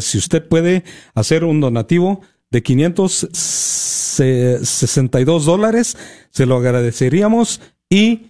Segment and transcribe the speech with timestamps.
[0.00, 5.96] Si usted puede hacer un donativo de 562 dólares,
[6.30, 8.26] se lo agradeceríamos y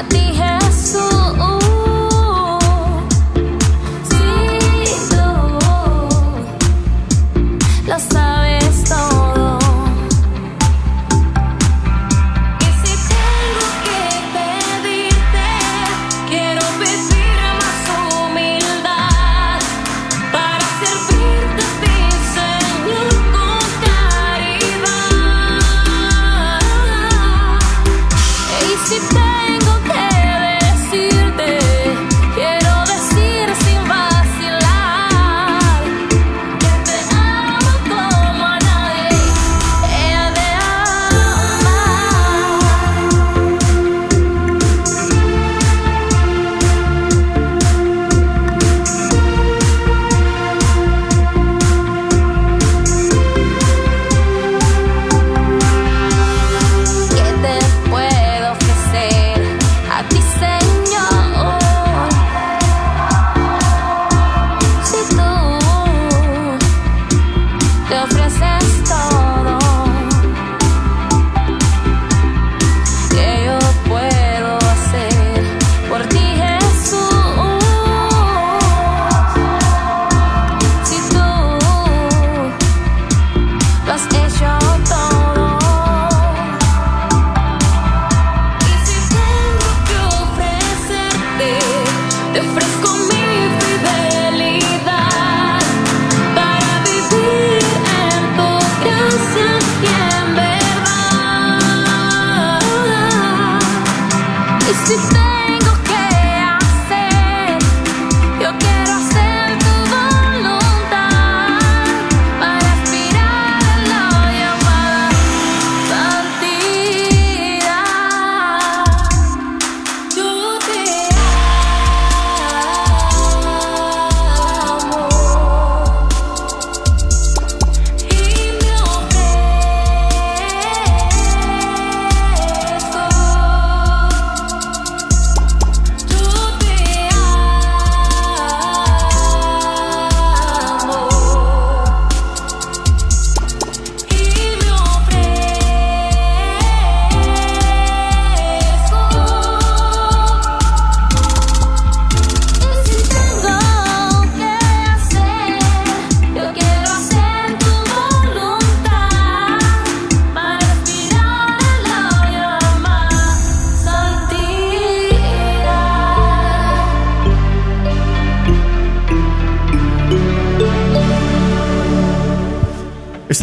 [0.00, 0.27] a.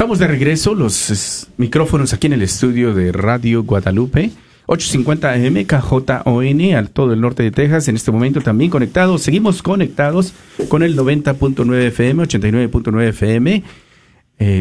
[0.06, 4.30] Estamos de regreso, los micrófonos aquí en el estudio de Radio Guadalupe,
[4.68, 9.24] 850 AM, KJON, al todo el norte de Texas, en este momento también conectados.
[9.24, 10.34] Seguimos conectados
[10.70, 13.64] con el 90.9 FM, 89.9 FM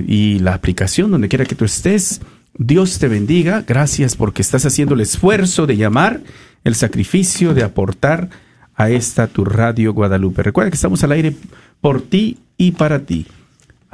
[0.09, 2.23] y la aplicación donde quiera que tú estés.
[2.57, 3.65] Dios te bendiga.
[3.69, 6.23] Gracias porque estás haciendo el esfuerzo de llamar,
[6.65, 8.31] el sacrificio de aportar
[8.77, 10.43] a esta tu radio Guadalupe.
[10.43, 11.37] Recuerda que estamos al aire
[11.83, 13.27] por ti y para ti.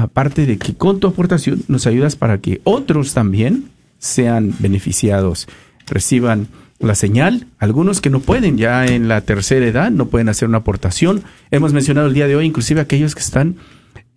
[0.00, 3.66] Aparte de que con tu aportación nos ayudas para que otros también
[3.98, 5.46] sean beneficiados
[5.86, 6.48] reciban
[6.78, 7.48] la señal.
[7.58, 11.22] Algunos que no pueden ya en la tercera edad, no pueden hacer una aportación.
[11.50, 13.56] Hemos mencionado el día de hoy inclusive aquellos que están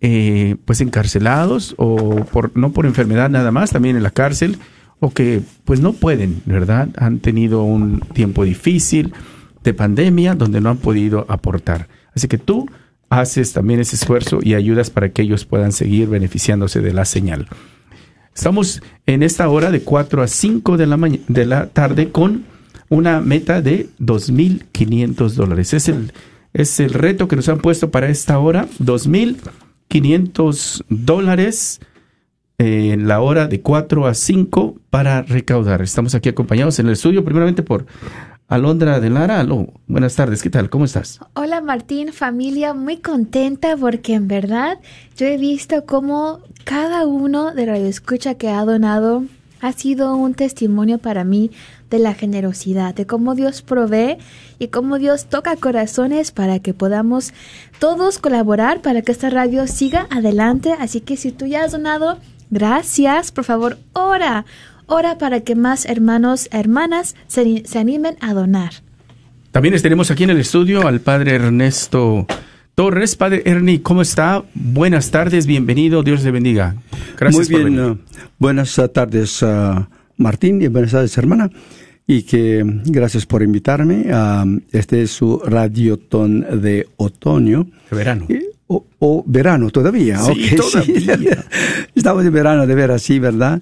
[0.00, 4.56] eh, pues encarcelados o por, no por enfermedad nada más, también en la cárcel
[5.00, 6.88] o que pues no pueden, ¿verdad?
[6.96, 9.12] Han tenido un tiempo difícil
[9.62, 11.88] de pandemia donde no han podido aportar.
[12.14, 12.70] Así que tú
[13.20, 17.48] haces también ese esfuerzo y ayudas para que ellos puedan seguir beneficiándose de la señal.
[18.34, 22.44] Estamos en esta hora de 4 a 5 de la, de la tarde con
[22.88, 25.74] una meta de 2.500 dólares.
[25.74, 26.12] Es el,
[26.52, 31.80] es el reto que nos han puesto para esta hora, 2.500 dólares
[32.58, 35.82] en la hora de 4 a 5 para recaudar.
[35.82, 37.86] Estamos aquí acompañados en el estudio primeramente por
[38.46, 39.40] Alondra de Lara.
[39.40, 40.68] Aló, buenas tardes, ¿qué tal?
[40.68, 41.18] ¿Cómo estás?
[41.32, 44.78] Hola Martín, familia, muy contenta porque en verdad
[45.16, 49.24] yo he visto cómo cada uno de Radio Escucha que ha donado
[49.62, 51.52] ha sido un testimonio para mí
[51.88, 54.18] de la generosidad, de cómo Dios provee
[54.58, 57.32] y cómo Dios toca corazones para que podamos
[57.78, 60.74] todos colaborar para que esta radio siga adelante.
[60.78, 62.18] Así que si tú ya has donado,
[62.50, 64.44] gracias, por favor, ora
[64.86, 68.72] Ora para que más hermanos, hermanas se, animen a donar.
[69.50, 72.26] También tenemos aquí en el estudio al padre Ernesto
[72.74, 73.16] Torres.
[73.16, 74.44] Padre Ernie, ¿cómo está?
[74.54, 76.76] Buenas tardes, bienvenido, Dios le bendiga.
[77.18, 77.98] Gracias Muy bien, uh,
[78.38, 79.86] buenas tardes uh,
[80.16, 81.50] Martín y buenas tardes hermana.
[82.06, 84.08] Y que gracias por invitarme.
[84.12, 87.66] a este es su radiotón de otoño.
[87.90, 88.26] De verano
[88.66, 90.18] o, verano todavía.
[90.18, 91.44] Sí, todavía.
[91.94, 93.60] Estamos en verano de ver así, ¿verdad?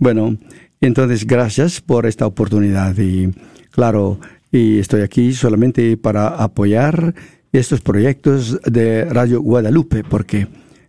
[0.00, 0.36] bueno,
[0.80, 3.30] entonces gracias por esta oportunidad y
[3.70, 4.18] claro,
[4.52, 7.14] y estoy aquí solamente para apoyar
[7.52, 10.46] estos proyectos de Radio Guadalupe porque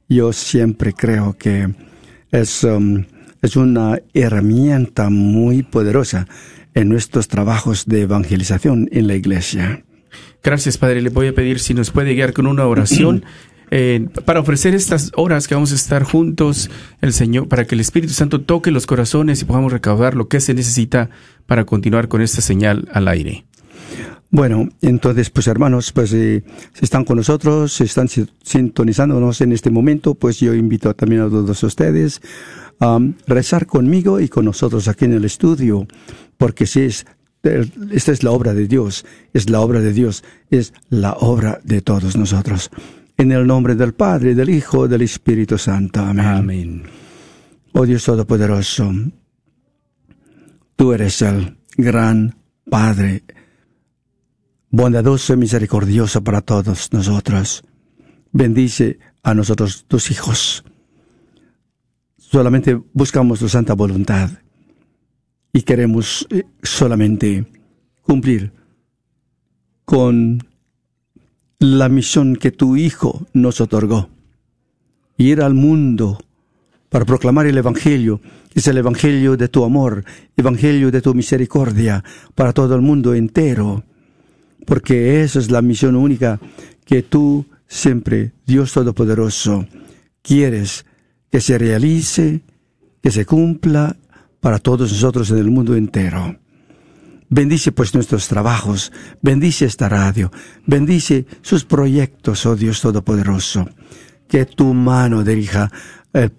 [0.10, 1.74] yo siempre creo que
[2.32, 2.66] es,
[3.42, 6.28] es una herramienta muy poderosa
[6.74, 9.84] en nuestros trabajos de evangelización en la iglesia.
[10.44, 11.02] Gracias, Padre.
[11.02, 13.26] Le voy a pedir si nos puede guiar con una oración.
[13.70, 16.70] Eh, para ofrecer estas horas que vamos a estar juntos,
[17.02, 20.40] el Señor, para que el Espíritu Santo toque los corazones y podamos recaudar lo que
[20.40, 21.10] se necesita
[21.48, 23.46] para continuar con esta señal al aire.
[24.30, 26.44] Bueno, entonces, pues hermanos, pues eh,
[26.74, 28.08] si están con nosotros, si están
[28.44, 32.22] sintonizándonos en este momento, pues yo invito también a todos ustedes
[32.80, 35.88] a rezar conmigo y con nosotros aquí en el estudio,
[36.38, 37.06] porque si es
[37.44, 41.82] esta es la obra de Dios, es la obra de Dios, es la obra de
[41.82, 42.70] todos nosotros.
[43.18, 46.02] En el nombre del Padre, del Hijo, del Espíritu Santo.
[46.02, 46.26] Amén.
[46.26, 46.84] Amén.
[47.74, 48.92] Oh Dios Todopoderoso,
[50.76, 52.36] tú eres el gran
[52.70, 53.24] Padre,
[54.70, 57.64] bondadoso y misericordioso para todos nosotros.
[58.32, 60.64] Bendice a nosotros, tus hijos.
[62.18, 64.32] Solamente buscamos tu santa voluntad
[65.54, 67.46] y queremos eh, solamente
[68.02, 68.52] cumplir
[69.86, 70.40] con
[71.60, 74.10] la misión que tu Hijo nos otorgó.
[75.18, 76.20] Ir al mundo
[76.90, 80.06] para proclamar el Evangelio, que es el Evangelio de tu amor,
[80.36, 82.04] Evangelio de tu misericordia
[82.36, 83.84] para todo el mundo entero.
[84.66, 86.40] Porque esa es la misión única
[86.86, 89.66] que tú siempre, Dios Todopoderoso,
[90.22, 90.86] quieres
[91.32, 92.42] que se realice,
[93.02, 93.98] que se cumpla
[94.40, 96.38] para todos nosotros en el mundo entero.
[97.30, 98.92] Bendice pues nuestros trabajos,
[99.22, 100.32] bendice esta radio,
[100.66, 103.68] bendice sus proyectos, oh Dios Todopoderoso.
[104.30, 105.72] Que tu mano dirija
[106.14, 106.32] el,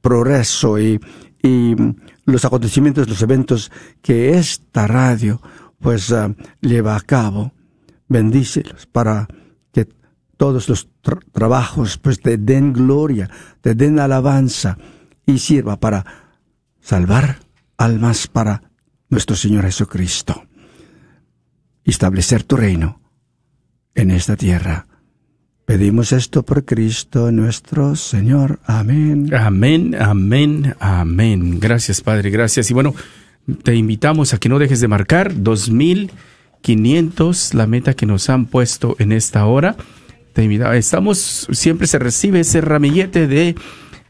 [0.00, 1.00] progreso y,
[2.24, 3.70] los acontecimientos, los eventos
[4.02, 5.40] que esta radio
[5.80, 7.52] pues ah, lleva a cabo.
[8.08, 9.28] Bendícelos para
[9.72, 9.86] que
[10.36, 10.88] todos los
[11.32, 14.76] trabajos pues te den gloria, te den alabanza
[15.28, 16.04] y sirva para
[16.80, 17.38] salvar
[17.76, 18.72] almas para
[19.10, 20.42] nuestro Señor Jesucristo.
[21.84, 23.00] Establecer tu reino
[23.94, 24.86] en esta tierra.
[25.66, 28.58] Pedimos esto por Cristo nuestro Señor.
[28.64, 29.34] Amén.
[29.34, 31.60] Amén, amén, amén.
[31.60, 32.70] Gracias, Padre, gracias.
[32.70, 32.94] Y bueno,
[33.62, 38.96] te invitamos a que no dejes de marcar 2500, la meta que nos han puesto
[38.98, 39.76] en esta hora.
[40.32, 43.56] Te invitamos, estamos, siempre se recibe ese ramillete de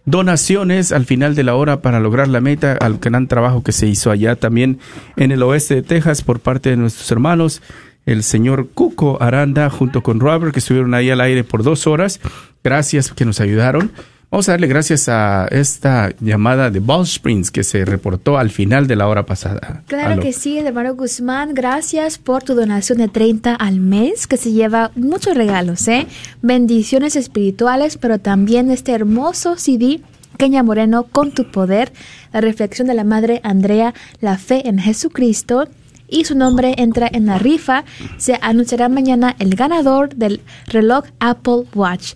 [0.04, 3.86] donaciones al final de la hora para lograr la meta, al gran trabajo que se
[3.86, 4.78] hizo allá también
[5.16, 7.62] en el oeste de Texas por parte de nuestros hermanos,
[8.06, 12.20] el señor Cuco Aranda junto con Robert, que estuvieron ahí al aire por dos horas.
[12.64, 13.92] Gracias que nos ayudaron.
[14.30, 18.86] Vamos a darle gracias a esta llamada de Ball Springs que se reportó al final
[18.86, 19.82] de la hora pasada.
[19.86, 24.52] Claro que sí, hermano Guzmán, gracias por tu donación de 30 al mes, que se
[24.52, 26.06] lleva muchos regalos, ¿eh?
[26.42, 30.02] Bendiciones espirituales, pero también este hermoso CD
[30.36, 31.90] Kenia Moreno con tu poder,
[32.30, 35.68] la reflexión de la Madre Andrea, la fe en Jesucristo
[36.06, 37.84] y su nombre entra en la rifa.
[38.18, 42.14] Se anunciará mañana el ganador del reloj Apple Watch.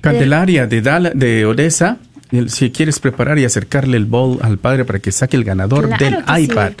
[0.00, 0.80] Candelaria de,
[1.14, 1.98] de Odessa,
[2.46, 6.18] si quieres preparar y acercarle el bowl al padre para que saque el ganador del
[6.38, 6.72] iPad.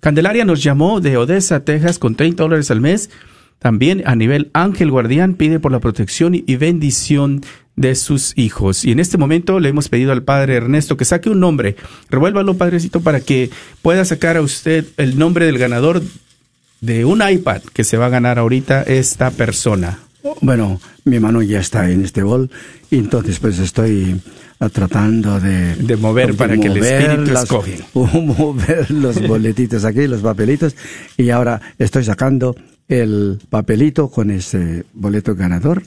[0.00, 3.10] Candelaria nos llamó de Odessa, Texas, con 30 dólares al mes.
[3.58, 7.42] También a nivel Ángel Guardián pide por la protección y bendición
[7.76, 8.84] de sus hijos.
[8.84, 11.76] Y en este momento le hemos pedido al padre Ernesto que saque un nombre.
[12.10, 13.50] Revuélvalo, padrecito, para que
[13.82, 16.02] pueda sacar a usted el nombre del ganador
[16.80, 19.98] de un iPad que se va a ganar ahorita esta persona.
[20.40, 22.50] Bueno, mi mano ya está en este bol
[22.90, 24.20] y entonces pues estoy
[24.60, 25.74] ah, tratando de...
[25.76, 27.78] De mover para que el espíritu las, escoge.
[27.94, 30.74] Mover los boletitos aquí, los papelitos
[31.16, 32.56] y ahora estoy sacando
[32.88, 35.82] el papelito con ese boleto ganador.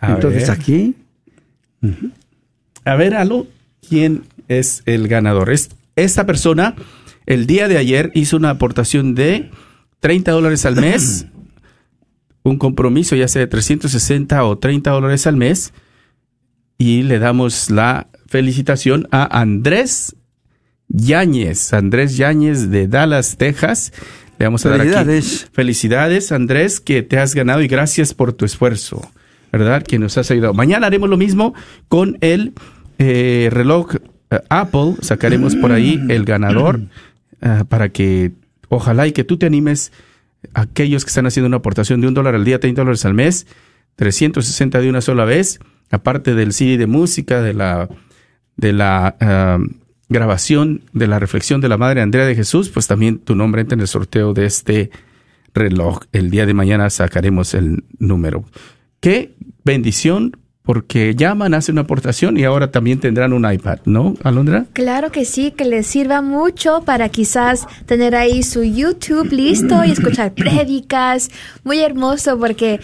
[0.00, 0.94] entonces aquí...
[2.84, 3.46] A ver, Alo,
[3.86, 5.52] ¿quién es el ganador?
[5.96, 6.74] esta persona
[7.26, 9.50] el día de ayer hizo una aportación de
[10.00, 11.26] 30 dólares al mes
[12.44, 15.72] un compromiso, ya sea de 360 o 30 dólares al mes,
[16.78, 20.14] y le damos la felicitación a Andrés
[20.88, 23.92] Yáñez, Andrés Yáñez de Dallas, Texas.
[24.38, 25.20] Le vamos a dar aquí
[25.52, 29.00] felicidades, Andrés, que te has ganado y gracias por tu esfuerzo,
[29.52, 29.82] ¿verdad?
[29.82, 30.52] Que nos has ayudado.
[30.54, 31.54] Mañana haremos lo mismo
[31.88, 32.52] con el
[32.98, 33.94] eh, reloj
[34.30, 36.80] eh, Apple, sacaremos por ahí el ganador
[37.40, 38.32] eh, para que
[38.68, 39.92] ojalá y que tú te animes
[40.52, 43.46] aquellos que están haciendo una aportación de un dólar al día, 30 dólares al mes,
[43.96, 45.60] 360 de una sola vez,
[45.90, 47.88] aparte del CD de música, de la,
[48.56, 49.58] de la ah,
[50.08, 53.74] grabación, de la reflexión de la Madre Andrea de Jesús, pues también tu nombre entra
[53.74, 54.90] en el sorteo de este
[55.54, 56.00] reloj.
[56.12, 58.44] El día de mañana sacaremos el número.
[59.00, 59.34] Qué
[59.64, 64.64] bendición porque llaman, hacen una aportación y ahora también tendrán un iPad, ¿no, Alondra?
[64.72, 69.90] Claro que sí, que les sirva mucho para quizás tener ahí su YouTube listo y
[69.90, 71.30] escuchar prédicas.
[71.64, 72.80] Muy hermoso porque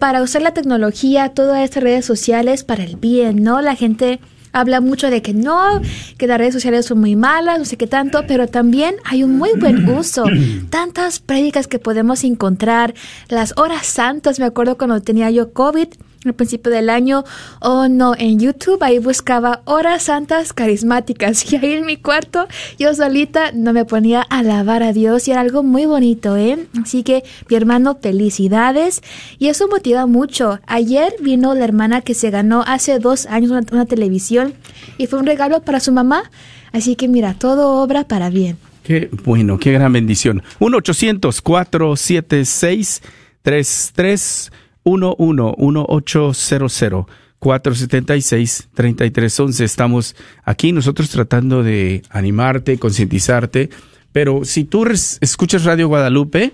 [0.00, 3.60] para usar la tecnología, todas estas redes sociales para el bien, ¿no?
[3.62, 4.18] La gente
[4.50, 5.80] habla mucho de que no,
[6.18, 9.36] que las redes sociales son muy malas, no sé qué tanto, pero también hay un
[9.36, 10.24] muy buen uso.
[10.70, 12.92] Tantas prédicas que podemos encontrar,
[13.28, 15.86] las horas santas, me acuerdo cuando tenía yo COVID
[16.24, 17.24] al principio del año,
[17.60, 22.46] o no, en YouTube ahí buscaba horas santas carismáticas y ahí en mi cuarto
[22.78, 26.66] yo solita no me ponía a alabar a Dios y era algo muy bonito, ¿eh?
[26.82, 29.02] Así que mi hermano, felicidades
[29.38, 30.60] y eso motiva mucho.
[30.66, 34.54] Ayer vino la hermana que se ganó hace dos años una, una televisión
[34.98, 36.30] y fue un regalo para su mamá,
[36.72, 38.58] así que mira, todo obra para bien.
[38.82, 40.42] Qué bueno, qué gran bendición.
[40.58, 43.02] 1 800 476
[43.42, 44.52] 33
[44.84, 47.06] 111800
[47.40, 49.64] 476 3311.
[49.64, 53.70] Estamos aquí nosotros tratando de animarte, concientizarte,
[54.12, 54.84] pero si tú
[55.20, 56.52] escuchas Radio Guadalupe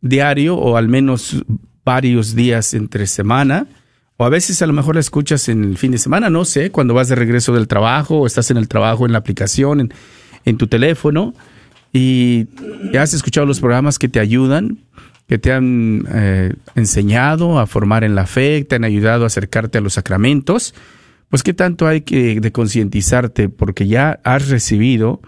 [0.00, 1.42] diario o al menos
[1.84, 3.66] varios días entre semana,
[4.16, 6.70] o a veces a lo mejor la escuchas en el fin de semana, no sé,
[6.70, 9.94] cuando vas de regreso del trabajo o estás en el trabajo en la aplicación, en,
[10.44, 11.34] en tu teléfono,
[11.92, 12.46] y
[12.98, 14.78] has escuchado los programas que te ayudan,
[15.26, 19.78] que te han eh, enseñado a formar en la fe, te han ayudado a acercarte
[19.78, 20.74] a los sacramentos,
[21.28, 25.20] pues qué tanto hay que de concientizarte porque ya has recibido.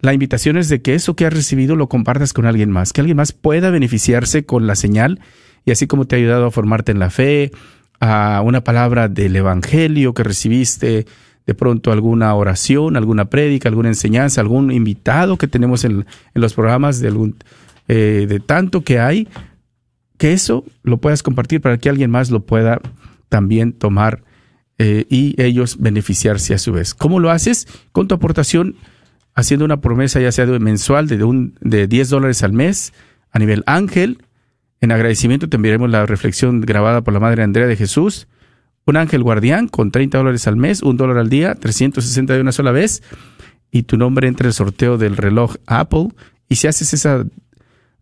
[0.00, 3.00] La invitación es de que eso que has recibido lo compartas con alguien más, que
[3.00, 5.20] alguien más pueda beneficiarse con la señal
[5.64, 7.52] y así como te ha ayudado a formarte en la fe,
[8.00, 11.06] a una palabra del evangelio que recibiste,
[11.46, 16.54] de pronto alguna oración, alguna prédica, alguna enseñanza, algún invitado que tenemos en, en los
[16.54, 17.36] programas de algún
[17.88, 19.28] eh, de tanto que hay,
[20.18, 22.80] que eso lo puedas compartir para que alguien más lo pueda
[23.28, 24.22] también tomar
[24.78, 26.94] eh, y ellos beneficiarse a su vez.
[26.94, 27.66] ¿Cómo lo haces?
[27.92, 28.76] Con tu aportación,
[29.34, 32.92] haciendo una promesa ya sea de mensual de, un, de 10 dólares al mes
[33.30, 34.18] a nivel ángel.
[34.80, 38.28] En agradecimiento te enviaremos la reflexión grabada por la Madre Andrea de Jesús.
[38.84, 42.52] Un ángel guardián con 30 dólares al mes, un dólar al día, 360 de una
[42.52, 43.02] sola vez.
[43.70, 46.08] Y tu nombre entra el sorteo del reloj Apple.
[46.48, 47.24] Y si haces esa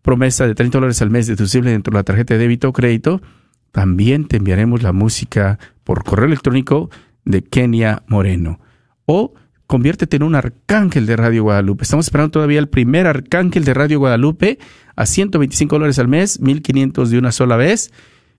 [0.05, 3.23] promesa de 30 dólares al mes deducible dentro de la tarjeta de débito o crédito,
[3.71, 6.91] también te enviaremos la música por correo electrónico
[7.25, 8.59] de Kenia Moreno.
[9.05, 9.33] O
[9.65, 11.83] conviértete en un arcángel de Radio Guadalupe.
[11.83, 14.59] Estamos esperando todavía el primer arcángel de Radio Guadalupe
[14.95, 17.91] a 125 dólares al mes, 1500 de una sola vez,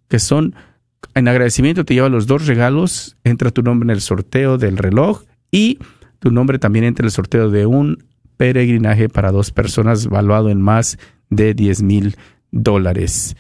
[0.06, 0.54] que son,
[1.14, 5.24] en agradecimiento te lleva los dos regalos, entra tu nombre en el sorteo del reloj
[5.50, 5.80] y
[6.20, 8.04] tu nombre también entra en el sorteo de un
[8.36, 10.98] peregrinaje para dos personas valuado en más
[11.30, 12.16] de 10 mil
[12.50, 13.34] dólares.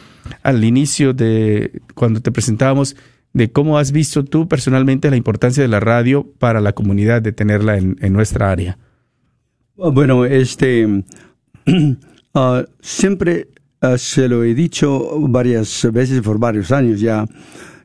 [0.43, 2.97] al inicio de cuando te presentábamos,
[3.37, 7.33] de cómo has visto tú personalmente la importancia de la radio para la comunidad de
[7.33, 8.79] tenerla en, nuestra área.
[9.75, 11.03] Bueno, este,
[12.33, 17.27] ah, siempre ah, se lo he dicho varias veces por varios años ya,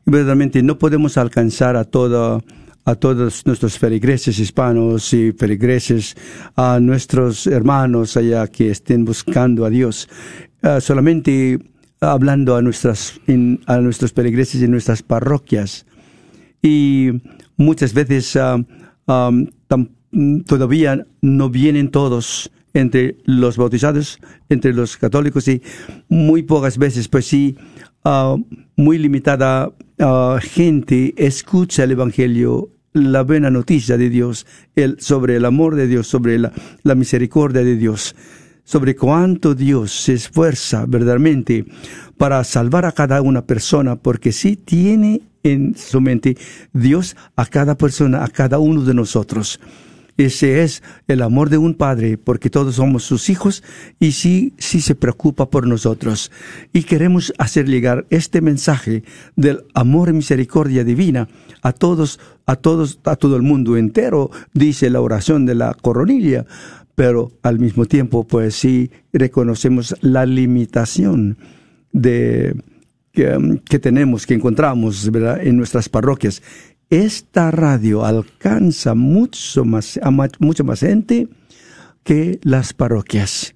[0.07, 2.43] verdaderamente no podemos alcanzar a todo
[2.85, 6.17] a todos nuestros feligreses hispanos y feligreses,
[6.57, 10.09] a nuestros hermanos allá que estén buscando a Dios,
[10.63, 11.61] ah, solamente
[12.03, 13.21] hablando a nuestras
[13.67, 15.87] a nuestros feligreses en nuestras parroquias.
[16.63, 17.11] Y
[17.57, 18.59] muchas veces ah,
[20.47, 24.19] todavía no vienen todos entre los bautizados,
[24.49, 25.63] entre los católicos y
[26.09, 27.57] muy pocas veces, pues sí,
[28.05, 28.37] ah,
[28.77, 29.73] muy limitada
[30.41, 34.47] gente escucha el Evangelio, la buena noticia de Dios,
[34.99, 38.17] sobre el amor de Dios, sobre la misericordia de Dios,
[38.65, 41.67] sobre cuánto Dios se esfuerza verdaderamente
[42.17, 46.37] para salvar a cada una persona, porque sí tiene en su mente
[46.73, 49.61] Dios a cada persona, a cada uno de nosotros.
[50.19, 53.63] Ese es el amor de un padre, porque todos somos sus hijos
[53.99, 56.31] y sí, sí se preocupa por nosotros.
[56.73, 59.05] Y queremos hacer llegar este mensaje
[59.37, 61.29] del amor y misericordia divina
[61.63, 66.45] a todos, a todos, a todo el mundo entero, dice la oración de la coronilla.
[66.95, 71.39] Pero al mismo tiempo, pues sí reconocemos la limitación
[71.93, 72.55] de,
[73.13, 76.43] que, que, tenemos, que encontramos en nuestras parroquias
[76.93, 79.99] esta radio alcanza mucho más,
[80.41, 81.27] mucho más gente
[82.05, 83.55] que las parroquias.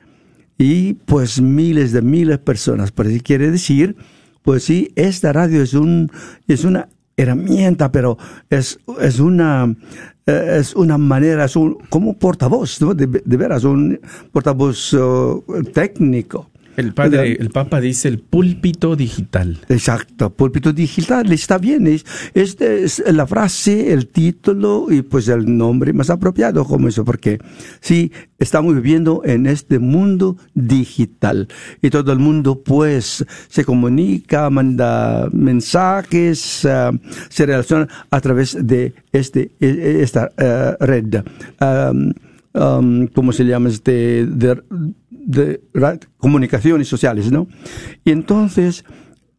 [0.57, 2.93] Y pues miles de miles de personas.
[2.93, 3.95] Por eso quiere decir,
[4.43, 6.11] pues sí, esta radio es un,
[6.49, 8.19] es una herramienta, pero
[8.51, 9.75] es, es una,
[10.27, 12.95] eh, es una manera, es un, como portavoz, ¿no?
[12.95, 14.01] de, veras, un
[14.33, 19.59] portavoz uh, técnico el padre, el Papa dice el púlpito digital.
[19.69, 21.87] Exacto, púlpito digital, está bien.
[21.87, 27.39] Es, es, la frase, el título y pues el nombre más apropiado como eso, porque
[27.81, 31.49] sí, estamos viviendo en este mundo digital
[31.83, 36.97] y todo el mundo pues se comunica, manda mensajes, uh,
[37.29, 41.23] se relaciona a través de este, e, e, esta uh, red.
[41.61, 42.13] Um,
[42.55, 43.69] um, ¿Cómo se llama?
[43.69, 44.63] Este, de,
[45.27, 45.61] de
[46.17, 47.49] comunicaciones sociales, ¿no?
[48.05, 48.85] Y entonces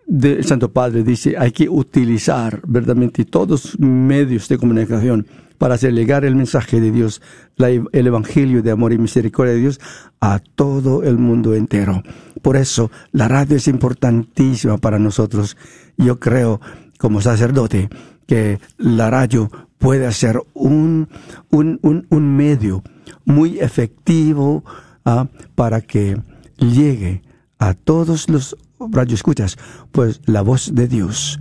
[0.07, 5.25] el Santo Padre dice, hay que utilizar verdaderamente todos los medios de comunicación
[5.57, 7.21] para hacer llegar el mensaje de Dios,
[7.57, 9.79] el Evangelio de amor y misericordia de Dios
[10.21, 12.03] a todo el mundo entero.
[12.41, 15.57] Por eso la radio es importantísima para nosotros.
[15.97, 16.61] Yo creo,
[16.99, 17.89] como sacerdote,
[18.27, 21.07] que la radio puede ser un,
[21.49, 22.83] un, un, un medio
[23.25, 24.63] muy efectivo,
[25.07, 25.27] ¿ah?
[25.55, 26.21] para que
[26.57, 27.23] llegue
[27.57, 29.57] a todos los radioescuchas,
[29.91, 31.39] pues la voz de Dios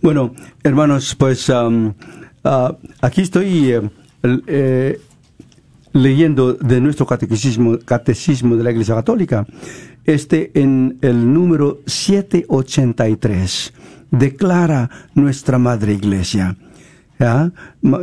[0.00, 0.32] Bueno,
[0.62, 1.92] hermanos, pues um,
[2.44, 3.80] uh, aquí estoy eh,
[4.46, 5.00] eh,
[5.92, 9.44] leyendo de nuestro catecismo, catecismo de la Iglesia Católica,
[10.04, 13.72] este en el número 783,
[14.10, 16.56] declara nuestra Madre Iglesia.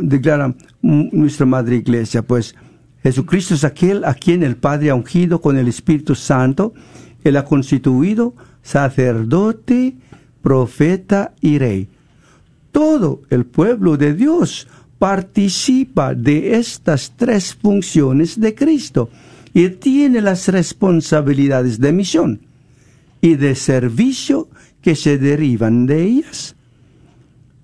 [0.02, 2.54] Declara nuestra Madre Iglesia, pues
[3.02, 6.72] Jesucristo es aquel a quien el Padre ha ungido con el Espíritu Santo,
[7.24, 9.94] Él ha constituido sacerdote,
[10.40, 11.88] profeta y rey.
[12.70, 19.10] Todo el pueblo de Dios participa de estas tres funciones de Cristo
[19.52, 22.40] y tiene las responsabilidades de misión
[23.20, 24.48] y de servicio
[24.80, 26.54] que se derivan de ellas.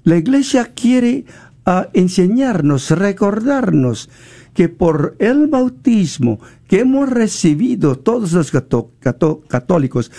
[0.08, 1.26] La Iglesia quiere
[1.66, 4.08] ah, enseñarnos, recordarnos
[4.54, 10.10] que por el bautismo que hemos recibido todos los católicos,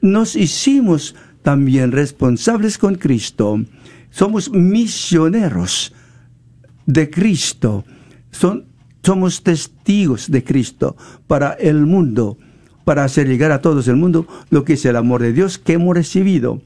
[0.00, 3.60] nos hicimos también responsables con Cristo.
[4.10, 5.92] Somos misioneros
[6.86, 7.84] de Cristo.
[8.30, 8.66] Son,
[9.02, 12.38] somos testigos de Cristo para el mundo,
[12.84, 15.72] para hacer llegar a todos el mundo lo que es el amor de Dios que
[15.72, 16.62] hemos recibido.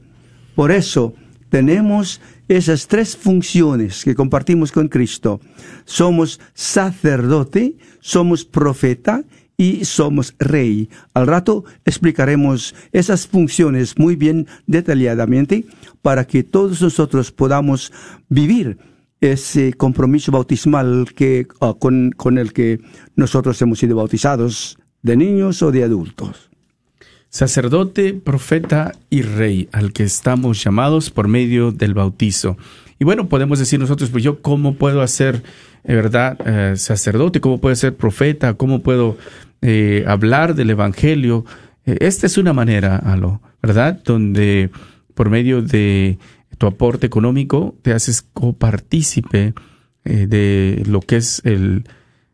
[0.53, 1.15] Por eso
[1.49, 5.39] tenemos esas tres funciones que compartimos con Cristo.
[5.85, 9.23] Somos sacerdote, somos profeta
[9.57, 10.89] y somos rey.
[11.13, 15.65] Al rato explicaremos esas funciones muy bien detalladamente
[16.01, 17.91] para que todos nosotros podamos
[18.29, 18.77] vivir
[19.19, 22.79] ese compromiso bautismal que, ah, con, con el que
[23.15, 26.46] nosotros hemos sido bautizados de niños o de adultos.
[27.29, 32.57] Sacerdote, profeta y rey al que estamos llamados por medio del bautizo.
[32.99, 35.43] Y bueno, podemos decir nosotros, pues yo cómo puedo hacer,
[35.83, 36.37] eh, ¿verdad?
[36.45, 39.17] Eh, sacerdote, cómo puedo ser profeta, cómo puedo
[39.61, 41.45] eh, hablar del Evangelio.
[41.85, 44.01] esta es una manera, Alo, ¿verdad?
[44.03, 44.69] Donde
[45.13, 46.17] por medio de
[46.57, 49.53] tu aporte económico te haces copartícipe
[50.03, 51.83] de lo que es el,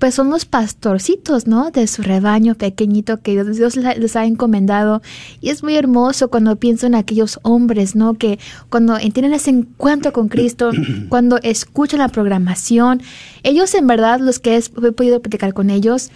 [0.00, 1.70] pues son los pastorcitos, ¿no?
[1.70, 5.02] De su rebaño pequeñito que Dios les ha encomendado.
[5.42, 8.14] Y es muy hermoso cuando pienso en aquellos hombres, ¿no?
[8.14, 8.38] Que
[8.70, 10.70] cuando tienen ese encuentro con Cristo,
[11.10, 13.02] cuando escuchan la programación,
[13.42, 16.10] ellos en verdad, los que he podido platicar con ellos,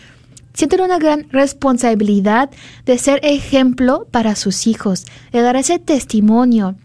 [0.55, 2.49] sienten una gran responsabilidad
[2.87, 6.77] de ser ejemplo para sus hijos, de dar ese testimonio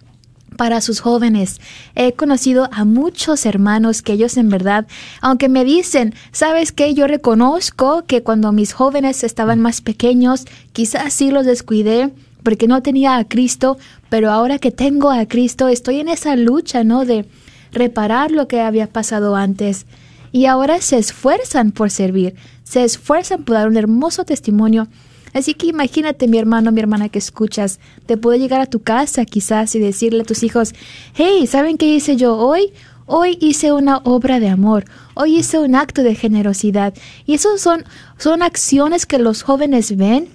[0.60, 1.62] para sus jóvenes.
[1.95, 4.88] He conocido a muchos hermanos que ellos en verdad,
[5.22, 10.43] aunque me dicen, sabes que yo reconozco que cuando mis jóvenes estaban más pequeños,
[10.74, 12.10] quizás sí los descuidé
[12.43, 13.78] porque no tenía a Cristo,
[14.10, 17.06] pero ahora que tengo a Cristo estoy en esa lucha, ¿no?
[17.06, 17.26] De
[17.72, 19.86] reparar lo que había pasado antes.
[20.34, 24.89] Y ahora se esfuerzan por servir, se esfuerzan por dar un hermoso testimonio
[25.34, 29.26] Así que imagínate, mi hermano, mi hermana que escuchas, te puede llegar a tu casa
[29.26, 30.74] quizás y decirle a tus hijos,
[31.13, 32.74] hey, ¿saben qué hice yo hoy?
[33.06, 36.94] Hoy hice una obra de amor, hoy hice un acto de generosidad.
[37.26, 37.84] Y eso son,
[38.18, 40.30] son acciones que los jóvenes ven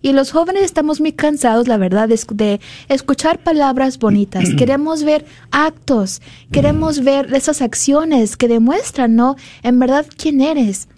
[0.00, 4.50] y los jóvenes estamos muy cansados, la verdad, de, escuchar palabras bonitas.
[4.58, 9.36] Queremos ver actos, queremos ver esas acciones que demuestran, ¿no?
[9.62, 10.88] En verdad, quién eres.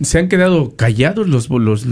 [0.00, 1.84] se han quedado callados los, los,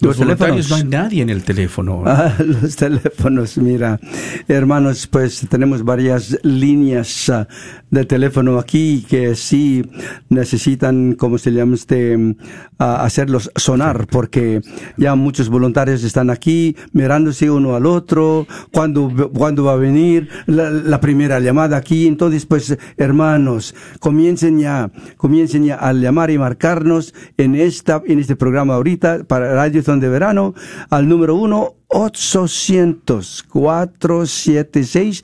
[0.00, 2.04] los, voluntarios, no hay nadie en el teléfono.
[2.12, 3.98] Ah, los teléfonos, mira,
[4.46, 7.46] hermanos, pues tenemos varias líneas uh,
[7.90, 9.82] de teléfono aquí que sí
[10.28, 12.36] necesitan, como se llama este, uh,
[12.78, 14.60] hacerlos sonar, porque
[14.98, 20.70] ya muchos voluntarios están aquí mirándose uno al otro, cuando, cuando va a venir la,
[20.70, 26.91] la primera llamada aquí, entonces pues hermanos, comiencen ya, comiencen ya a llamar y marcarnos
[27.36, 30.54] en, esta, en este programa ahorita para Radio Zone de Verano
[30.90, 35.22] al número 1 800 476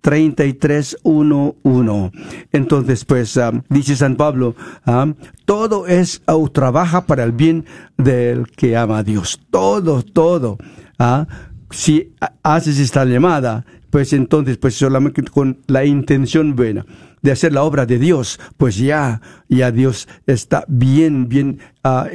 [0.00, 2.12] 3311.
[2.52, 4.54] Entonces, pues, ah, dice San Pablo,
[4.86, 5.12] ah,
[5.44, 7.64] todo es o trabaja para el bien
[7.96, 9.40] del que ama a Dios.
[9.50, 10.58] Todo, todo.
[10.98, 11.26] ¿ah?
[11.70, 16.84] si haces esta llamada, pues entonces, pues solamente con la intención buena
[17.22, 22.06] de hacer la obra de Dios, pues ya, ya Dios está bien, bien uh,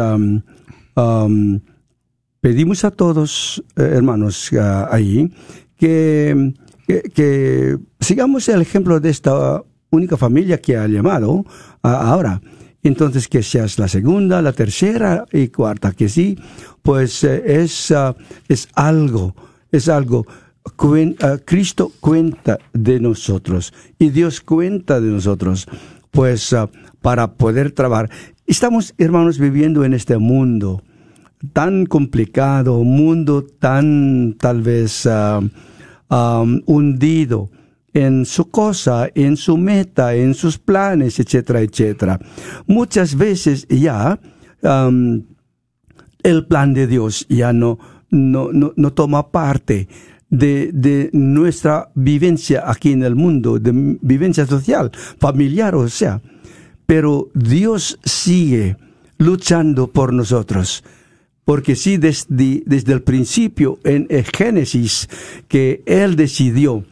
[2.41, 4.51] pedimos a todos, eh, hermanos,
[4.91, 5.31] ahí,
[5.77, 6.55] que,
[6.87, 11.45] que, sigamos el ejemplo de esta única familia que ha llamado
[11.83, 12.41] ahora
[12.83, 16.39] entonces que seas la segunda, la tercera y cuarta, que sí,
[16.83, 18.15] pues eh, es, ah,
[18.49, 19.35] es algo,
[19.71, 20.27] es algo.
[21.21, 25.67] Ah, Cristo cuenta de nosotros y Dios cuenta de nosotros,
[26.11, 26.69] pues ah,
[27.01, 28.11] para poder trabajar.
[28.47, 30.83] Estamos, hermanos, viviendo en este mundo
[31.53, 35.09] tan complicado, mundo tan tal vez
[36.67, 37.51] hundido
[37.99, 42.21] en su cosa, en su meta, en sus planes, etcétera, etcétera.
[42.67, 44.21] Muchas veces ya
[46.23, 47.79] el plan de Dios ya no,
[48.11, 49.89] no, no, toma parte
[50.31, 56.21] de, de, nuestra vivencia aquí en el mundo, de vivencia social, familiar, o sea.
[56.87, 58.77] Pero Dios sigue
[59.19, 60.85] luchando por nosotros.
[61.45, 64.07] Porque sí, desde, desde el principio, en
[64.37, 65.09] Génesis,
[65.49, 66.85] que Él decidió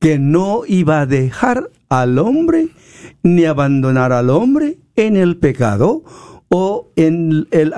[0.00, 2.68] que no iba a dejar al hombre
[3.22, 6.02] ni abandonar al hombre en el pecado
[6.48, 7.72] o en el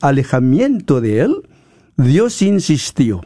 [0.00, 1.48] alejamiento de Él,
[1.96, 3.22] Dios insistió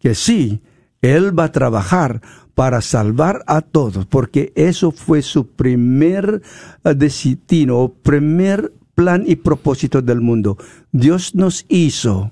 [0.00, 0.60] que sí,
[1.00, 2.22] Él va a trabajar
[2.54, 6.42] para salvar a todos, porque eso fue su primer
[6.84, 10.58] eh, destino, primer plan y propósito del mundo.
[10.90, 12.30] Dios nos hizo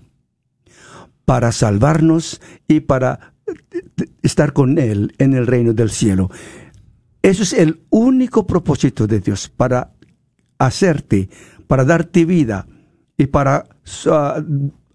[1.24, 3.34] para salvarnos y para
[4.22, 6.30] estar con Él en el reino del cielo.
[7.22, 9.92] Eso es el único propósito de Dios, para
[10.58, 11.28] hacerte,
[11.66, 12.66] para darte vida
[13.16, 13.66] y para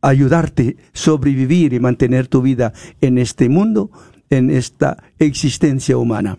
[0.01, 3.91] ayudarte a sobrevivir y mantener tu vida en este mundo,
[4.29, 6.37] en esta existencia humana.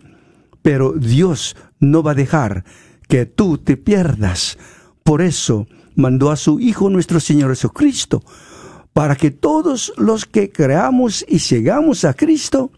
[0.63, 2.65] Pero Dios no va a dejar
[3.09, 4.59] que tú te pierdas.
[5.05, 8.23] Por eso mandó a su Hijo nuestro Señor Jesucristo,
[8.97, 12.73] para que todos los que creamos y llegamos a Cristo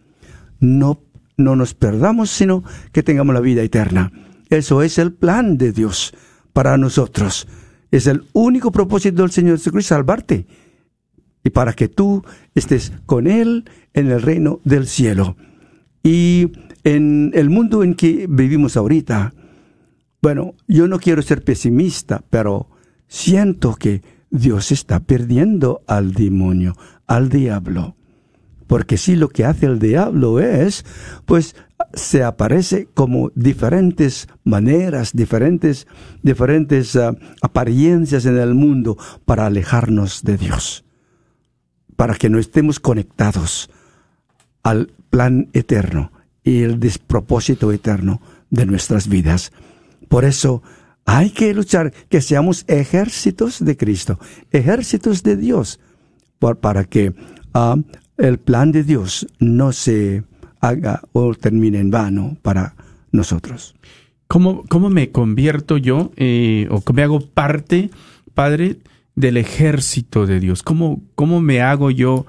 [0.58, 1.00] no,
[1.36, 4.10] no nos perdamos, sino que tengamos la vida eterna.
[4.50, 6.12] Eso es el plan de Dios
[6.52, 7.46] para nosotros.
[7.92, 10.48] Es el único propósito del Señor Jesucristo, salvarte.
[11.44, 15.36] Y para que tú estés con Él en el reino del cielo.
[16.02, 16.50] Y
[16.82, 19.34] en el mundo en que vivimos ahorita,
[20.20, 22.68] bueno, yo no quiero ser pesimista, pero
[23.06, 26.74] siento que Dios está perdiendo al demonio,
[27.06, 27.96] al diablo.
[28.66, 30.84] Porque si lo que hace el diablo es,
[31.24, 31.56] pues
[31.94, 35.86] se aparece como diferentes maneras, diferentes,
[36.22, 40.84] diferentes ah, apariencias en el mundo para alejarnos de Dios,
[41.96, 43.70] para que no estemos conectados
[44.62, 46.12] al plan eterno
[46.44, 49.52] y el despropósito eterno de nuestras vidas.
[50.08, 50.62] Por eso
[51.10, 54.20] hay que luchar, que seamos ejércitos de Cristo,
[54.52, 55.80] ejércitos de Dios,
[56.60, 57.14] para que
[57.54, 57.76] ah,
[58.18, 60.22] el plan de Dios no se
[60.60, 62.76] haga o termine en vano para
[63.10, 63.74] nosotros.
[64.26, 67.90] ¿Cómo, cómo me convierto yo eh, o me hago parte,
[68.34, 68.76] Padre,
[69.14, 70.62] del ejército de Dios?
[70.62, 72.26] ¿Cómo, ¿Cómo me hago yo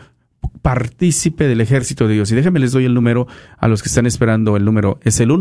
[0.61, 2.31] partícipe del ejército de Dios?
[2.31, 4.55] Y déjenme les doy el número a los que están esperando.
[4.55, 5.33] El número es el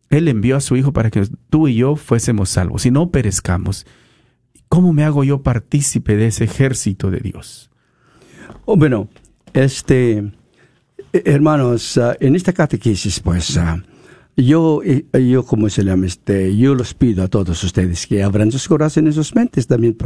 [0.10, 3.88] Él envió a su Hijo para que tú y yo fuésemos salvos y no perezcamos.
[4.68, 7.72] ¿Cómo me hago yo partícipe de ese ejército de Dios?
[8.66, 9.08] Oh, bueno,
[9.54, 10.32] este,
[11.14, 13.82] hermanos, ah, en esta catequesis, pues, uh,
[14.36, 18.52] yo, eh, yo como se llama, este, yo los pido a todos ustedes que abran
[18.52, 19.98] sus corazones y sus mentes también.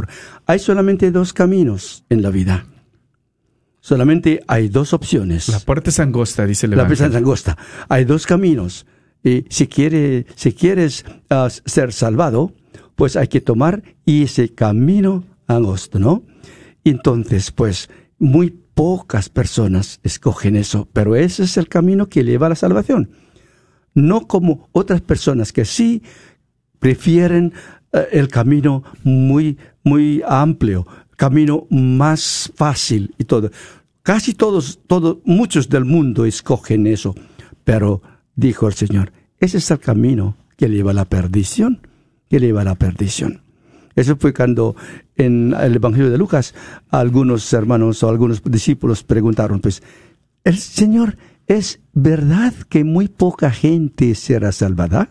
[0.46, 2.66] hay solamente dos caminos en la vida.
[3.80, 5.48] Solamente hay dos opciones.
[5.48, 7.58] La puerta es angosta, dice el La puerta es angosta.
[7.88, 8.86] Hay dos caminos.
[9.22, 12.52] Y si, quiere, si quieres ah, ser salvado,
[12.94, 16.22] pues hay que tomar ese camino angosto, ¿no?
[16.82, 22.50] Entonces, pues, muy pocas personas escogen eso, pero ese es el camino que lleva a
[22.50, 23.10] la salvación
[23.94, 26.02] no como otras personas que sí
[26.78, 27.52] prefieren
[27.92, 33.50] eh, el camino muy, muy amplio, camino más fácil y todo.
[34.02, 37.14] Casi todos, todos, muchos del mundo escogen eso,
[37.62, 38.02] pero
[38.36, 41.80] dijo el Señor, ese es el camino que lleva a la perdición,
[42.28, 43.43] que lleva a la perdición.
[43.96, 44.74] Eso fue cuando
[45.16, 46.54] en el Evangelio de Lucas
[46.90, 49.82] algunos hermanos o algunos discípulos preguntaron, pues,
[50.44, 55.10] el Señor ¿Es verdad que muy poca gente será salvada?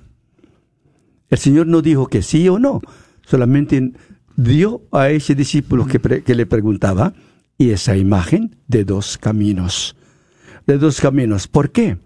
[1.30, 2.82] El Señor no dijo que sí o no,
[3.24, 3.94] solamente
[4.36, 7.14] dio a ese discípulo que, le preguntaba
[7.58, 9.96] y esa imagen de dos caminos.
[10.66, 11.48] De dos caminos.
[11.48, 12.00] ¿Por qué?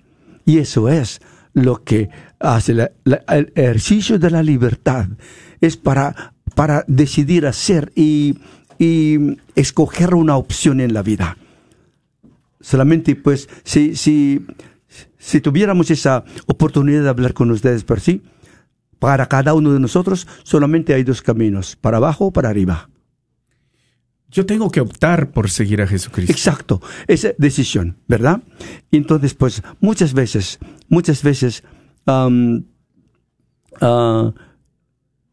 [0.45, 1.21] Y eso es
[1.53, 2.09] lo que
[2.39, 5.07] hace el ejercicio de la libertad.
[5.61, 8.39] Es para, para decidir hacer y,
[8.79, 11.37] y escoger una opción en la vida.
[12.59, 14.43] Solamente pues si, si,
[15.19, 18.23] si tuviéramos esa oportunidad de hablar con ustedes por sí,
[18.97, 22.89] para cada uno de nosotros solamente hay dos caminos, para abajo o para arriba.
[24.31, 26.33] Yo tengo que optar por seguir a Jesucristo.
[26.33, 28.41] Exacto, esa decisión, ¿verdad?
[28.89, 30.57] Y entonces, pues, muchas veces,
[30.89, 31.63] muchas veces
[32.07, 32.27] ah,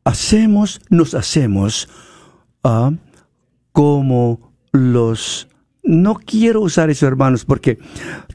[0.05, 1.89] hacemos, nos hacemos
[2.63, 2.93] uh,
[3.73, 5.49] como los
[5.85, 7.79] no quiero usar eso, hermanos, porque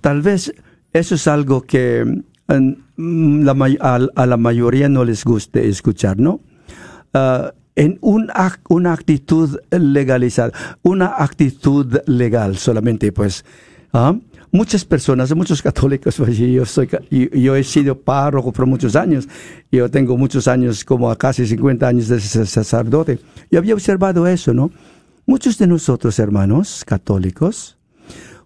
[0.01, 0.53] tal vez
[0.93, 3.49] eso es algo que mm,
[3.82, 6.41] a, la mayoría no les guste escuchar, ¿no?
[7.13, 8.30] Ah, en un,
[8.70, 10.51] una actitud legalizada,
[10.84, 13.45] una actitud legal solamente, pues,
[13.93, 14.15] ¿ah?
[14.52, 19.28] Muchas personas, muchos católicos, pues, yo, soy, yo, he sido párroco por muchos años,
[19.72, 23.20] yo tengo muchos años, como casi 50 años de sacerdote,
[23.50, 24.72] y había observado eso, ¿no?
[25.26, 27.78] Muchos de nosotros, hermanos católicos,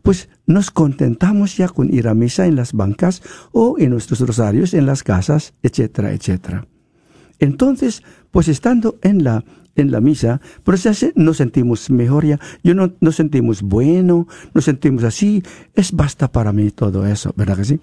[0.01, 3.21] pues nos contentamos ya con ir a misa en las bancas
[3.53, 6.67] o en nuestros rosarios, en las casas, etcétera, etcétera.
[7.39, 9.45] Entonces, pues estando en la,
[9.75, 15.03] en la misa, pues nos sentimos mejor ya, yo no, nos sentimos bueno, nos sentimos
[15.03, 15.43] así,
[15.73, 17.79] es basta para mí todo eso, ¿verdad que sí?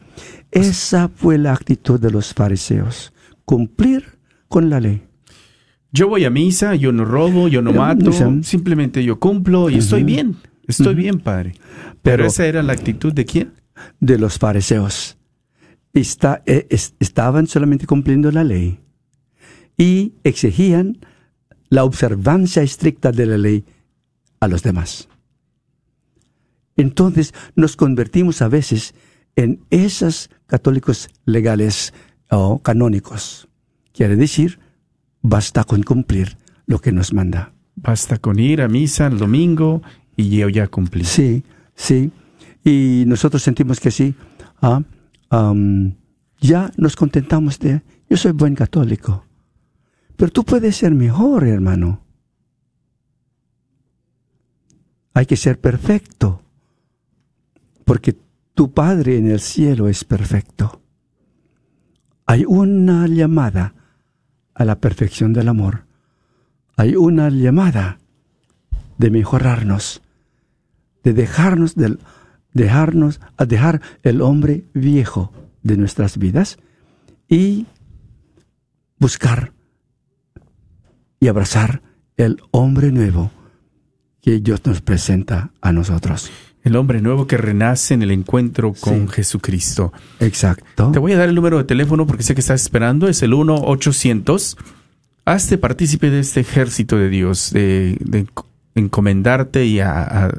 [0.51, 3.13] Esa fue la actitud de los fariseos,
[3.45, 4.05] cumplir
[4.49, 5.03] con la ley.
[5.93, 8.13] Yo voy a misa, yo no robo, yo no mato,
[8.43, 10.37] simplemente yo cumplo y estoy bien,
[10.69, 11.55] estoy bien, Padre.
[12.03, 13.53] Pero, esa era la actitud de quién?
[13.99, 15.17] De los fariseos.
[15.93, 16.69] Está, eh,
[17.01, 18.79] estaban solamente cumpliendo la ley
[19.77, 20.99] y exigían
[21.71, 23.65] la observancia estricta de la ley
[24.41, 25.09] a los demás.
[26.77, 28.95] Entonces nos convertimos a veces
[29.37, 31.95] en esos católicos legales
[32.31, 33.49] o canónicos.
[33.93, 34.59] Quiere decir,
[35.23, 37.53] basta con cumplir lo que nos manda.
[37.77, 39.83] Basta con ir a misa el domingo
[40.17, 41.05] y yo ya cumplí.
[41.05, 41.45] Sí,
[41.75, 42.11] sí.
[42.65, 44.15] Y nosotros sentimos que sí.
[44.61, 44.83] Ah,
[46.41, 49.25] ya nos contentamos de, yo soy buen católico.
[50.21, 52.03] Pero tú puedes ser mejor, hermano.
[55.15, 56.43] Hay que ser perfecto,
[57.87, 58.15] porque
[58.53, 60.83] tu Padre en el cielo es perfecto.
[62.27, 63.73] Hay una llamada
[64.53, 65.87] a la perfección del amor.
[66.77, 67.99] Hay una llamada
[68.99, 70.03] de mejorarnos,
[71.03, 71.77] de dejarnos
[72.53, 76.59] dejarnos a dejar el hombre viejo de nuestras vidas
[77.27, 77.65] y
[78.99, 79.55] buscar
[81.21, 81.83] y abrazar
[82.17, 83.31] el hombre nuevo
[84.23, 86.31] que Dios nos presenta a nosotros.
[86.63, 89.95] El hombre nuevo que renace en el encuentro con Jesucristo.
[90.19, 90.93] Exacto.
[90.93, 93.09] Te voy a dar el número de teléfono porque sé que estás esperando.
[93.09, 94.59] Es el 1-800.
[95.25, 98.27] Hazte partícipe de este ejército de Dios, de,
[98.75, 100.33] encomendarte y a,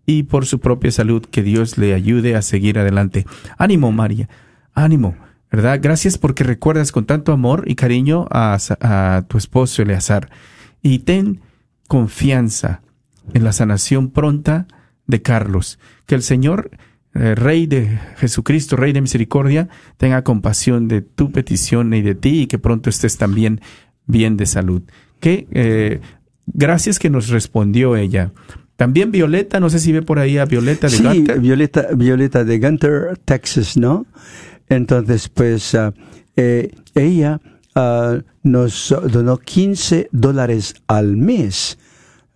[0.06, 1.26] y por su propia salud.
[1.30, 3.26] Que Dios le ayude a seguir adelante.
[3.58, 4.30] Ánimo, María.
[4.72, 5.16] Ánimo.
[5.52, 5.80] ¿Verdad?
[5.82, 10.30] Gracias porque recuerdas con tanto amor y cariño a, a tu esposo Eleazar.
[10.80, 11.42] Y ten
[11.88, 12.80] confianza
[13.34, 14.66] en la sanación pronta
[15.06, 15.78] de Carlos.
[16.06, 16.70] Que el Señor,
[17.14, 22.42] eh, Rey de Jesucristo, Rey de Misericordia, tenga compasión de tu petición y de ti
[22.42, 23.60] y que pronto estés también
[24.06, 24.82] bien de salud.
[25.20, 26.00] Que eh,
[26.46, 28.32] gracias que nos respondió ella.
[28.76, 32.58] También Violeta, no sé si ve por ahí a Violeta de sí, Violeta, Violeta de
[32.58, 34.06] Gunter, Texas, ¿no?
[34.68, 35.94] Entonces, pues ah,
[36.36, 37.40] eh, ella
[37.74, 41.78] ah, nos donó 15 dólares al mes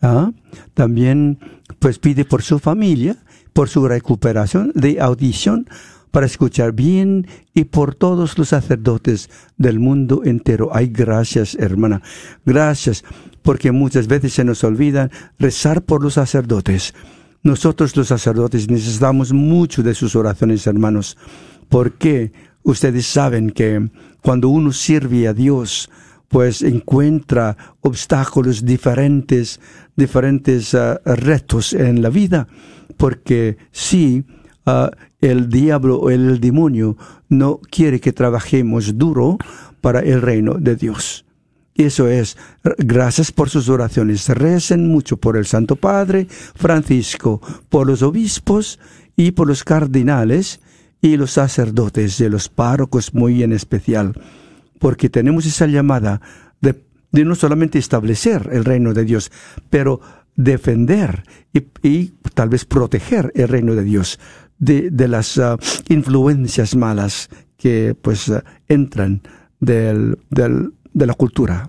[0.03, 0.33] ¿Ah?
[0.75, 1.39] También
[1.79, 3.17] pues pide por su familia,
[3.53, 5.67] por su recuperación de audición
[6.11, 10.71] para escuchar bien y por todos los sacerdotes del mundo entero.
[10.73, 12.03] Ay, gracias, hermana.
[12.45, 13.05] Gracias,
[13.43, 16.95] porque muchas veces se nos olvida rezar por los sacerdotes.
[17.43, 21.17] Nosotros los sacerdotes necesitamos mucho de sus oraciones, hermanos,
[21.69, 22.33] porque
[22.63, 23.89] ustedes saben que
[24.21, 25.89] cuando uno sirve a Dios,
[26.31, 29.61] pues encuentra obstáculos diferentes,
[29.97, 32.47] diferentes ah, retos en la vida,
[32.97, 34.25] porque si
[34.65, 36.97] ah, el diablo o el demonio
[37.29, 39.39] no quiere que trabajemos duro
[39.81, 41.25] para el reino de Dios.
[41.75, 42.37] Eso es,
[42.79, 44.29] gracias por sus oraciones.
[44.29, 48.79] Recen mucho por el Santo Padre Francisco, por los obispos
[49.17, 50.61] y por los cardinales
[51.03, 54.15] y los sacerdotes de los párrocos muy en especial
[54.81, 56.21] porque tenemos esa llamada
[56.61, 56.75] de,
[57.25, 59.31] no solamente establecer el reino de Dios,
[59.69, 60.01] pero
[60.35, 61.23] defender
[61.53, 64.19] y, tal vez proteger el reino de Dios
[64.59, 65.57] de, las ah,
[65.89, 69.23] influencias malas que pues ah, entran
[69.61, 71.67] del, de la cultura.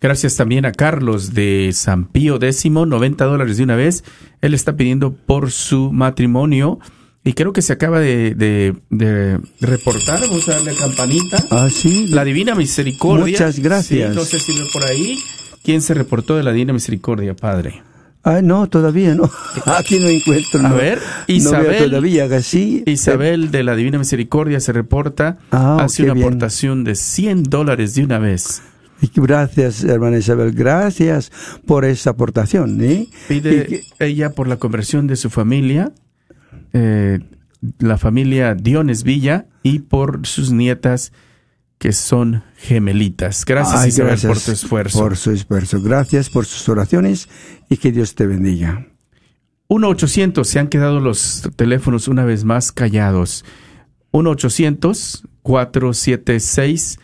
[0.00, 4.04] Gracias también a Carlos de San Pío X, 90 dólares de una vez.
[4.42, 6.78] Él está pidiendo por su matrimonio
[7.26, 10.20] y creo que se acaba de, de, reportar.
[10.20, 11.42] Vamos a darle campanita.
[11.50, 12.06] Ah, sí.
[12.06, 13.24] La Divina Misericordia.
[13.24, 14.14] Muchas gracias.
[14.14, 15.18] no sé si ve por ahí.
[15.64, 17.82] ¿Quién se reportó de la Divina Misericordia, Padre?
[18.22, 19.28] Ah, no, todavía no.
[19.66, 20.64] Aquí no encuentro.
[20.64, 21.80] A ver, Isabel.
[21.80, 22.84] No todavía, sí.
[22.86, 25.38] Isabel de la Divina Misericordia se reporta.
[25.50, 28.62] Ah, hace una aportación de 100 dólares de una vez.
[29.14, 31.30] Gracias, hermana Isabel, gracias
[31.66, 32.80] por esa aportación.
[32.80, 33.08] ¿eh?
[33.28, 35.92] Pide ella por la conversión de su familia,
[36.76, 37.20] eh,
[37.78, 41.12] la familia Diones Villa, y por sus nietas
[41.78, 43.44] que son gemelitas.
[43.44, 44.98] Gracias, Isabel, por tu esfuerzo.
[44.98, 45.80] Por su esfuerzo.
[45.82, 47.28] Gracias por sus oraciones
[47.68, 48.86] y que Dios te bendiga.
[49.68, 53.44] 1-800, se han quedado los teléfonos una vez más callados.
[54.12, 56.98] 1-800-476.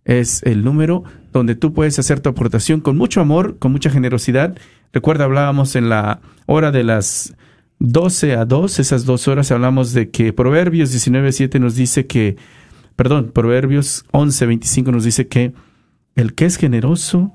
[0.05, 1.03] es el número
[1.33, 4.57] donde tú puedes hacer tu aportación con mucho amor, con mucha generosidad.
[4.93, 7.35] Recuerda, hablábamos en la hora de las
[7.79, 12.37] 12 a 2, esas dos horas hablamos de que Proverbios 19.7 nos dice que,
[12.95, 15.53] perdón, Proverbios 11.25 nos dice que
[16.15, 17.33] el que es generoso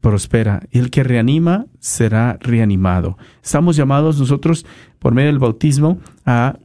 [0.00, 3.18] prospera y el que reanima será reanimado.
[3.42, 4.66] Estamos llamados nosotros
[4.98, 6.58] por medio del bautismo a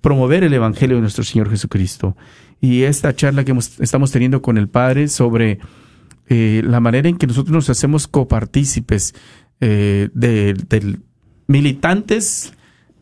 [0.00, 2.16] promover el Evangelio de nuestro Señor Jesucristo.
[2.60, 5.58] Y esta charla que estamos teniendo con el Padre sobre
[6.28, 9.14] eh, la manera en que nosotros nos hacemos copartícipes
[9.60, 10.98] eh, de
[11.46, 12.52] militantes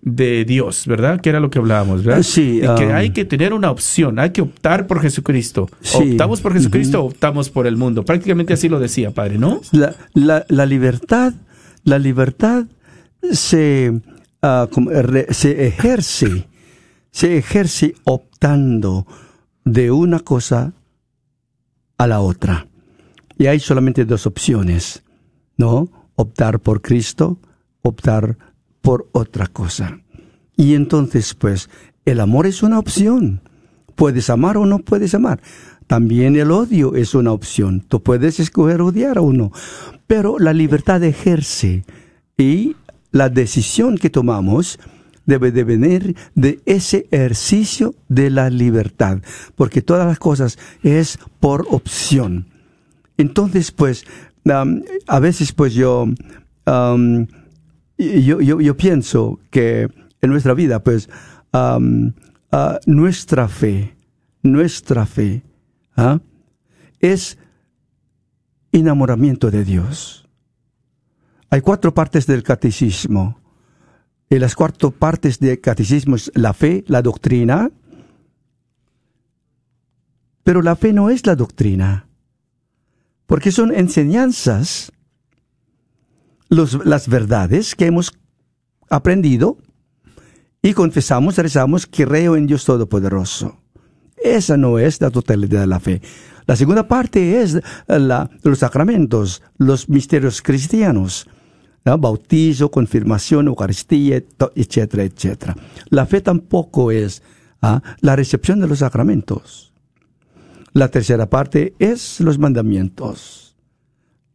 [0.02, 1.20] de Dios, ¿verdad?
[1.20, 2.22] Que era lo que hablábamos, ¿verdad?
[2.22, 2.58] Sí.
[2.58, 5.68] Y que um, hay que tener una opción, hay que optar por Jesucristo.
[5.94, 8.04] Optamos por Jesucristo o optamos por el mundo.
[8.04, 9.60] Prácticamente así lo decía, Padre, ¿no?
[9.72, 11.34] La, la, libertad,
[11.84, 12.66] la libertad
[13.32, 14.00] se,
[14.42, 14.68] ah,
[15.30, 16.48] se ejerce,
[17.10, 19.06] se ejerce optando
[19.64, 20.72] de una cosa
[21.98, 22.68] a la otra.
[23.36, 25.02] Y hay solamente dos opciones,
[25.56, 25.88] ¿no?
[26.16, 27.38] Optar por Cristo,
[27.82, 28.47] optar por
[29.12, 30.00] otra cosa.
[30.56, 31.68] Y entonces, pues,
[32.04, 33.42] el amor es una opción.
[33.94, 35.40] Puedes amar o no puedes amar.
[35.86, 37.80] También el odio es una opción.
[37.80, 39.52] Tú puedes escoger odiar o no.
[40.06, 41.84] Pero la libertad ejerce
[42.36, 42.76] y
[43.10, 44.78] la decisión que tomamos
[45.26, 49.18] debe de venir de ese ejercicio de la libertad,
[49.56, 52.46] porque todas las cosas es por opción.
[53.18, 54.04] Entonces, pues,
[55.06, 56.06] a veces, pues yo
[57.98, 59.88] yo, yo, yo, pienso que
[60.20, 61.08] en nuestra vida, pues,
[62.86, 63.96] nuestra fe,
[64.42, 65.42] nuestra fe,
[65.96, 66.20] ¿ah?
[67.00, 67.38] es
[68.72, 70.28] enamoramiento de Dios.
[71.50, 73.40] Hay cuatro partes del catecismo.
[74.30, 77.70] Y las cuatro partes del catecismo es la fe, la doctrina.
[80.44, 82.08] Pero la fe no es la doctrina,
[83.26, 84.92] porque son enseñanzas
[86.48, 88.12] las verdades que hemos
[88.88, 89.58] aprendido
[90.62, 93.58] y confesamos, rezamos, que creo en Dios Todopoderoso.
[94.16, 96.00] Esa no es la totalidad de la fe.
[96.46, 101.28] La segunda parte es la, los sacramentos, los misterios cristianos.
[101.84, 104.22] Bautizo, confirmación, Eucaristía,
[104.54, 105.56] etcétera, etcétera.
[105.88, 107.22] La fe tampoco es
[107.62, 107.80] ¿ah?
[108.00, 109.72] la recepción de los sacramentos.
[110.72, 113.47] La tercera parte es los mandamientos.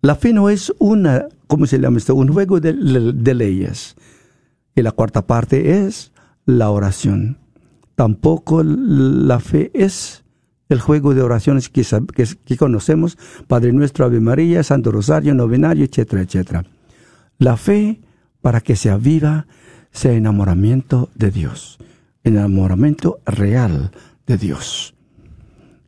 [0.03, 2.13] La fe no es una, ¿cómo se llama esto?
[2.13, 3.95] Un juego de, leyes.
[4.75, 6.11] Y la cuarta parte es
[6.45, 7.37] la oración.
[7.95, 10.25] Tampoco la fe es
[10.67, 11.85] el juego de oraciones que,
[12.45, 16.65] que, conocemos, Padre Nuestro, Ave María, Santo Rosario, Novenario, etcétera, etcétera.
[17.37, 18.01] La fe,
[18.41, 19.47] para que sea viva,
[19.91, 21.79] sea enamoramiento de Dios,
[22.25, 23.91] enamoramiento real
[24.27, 24.95] de Dios.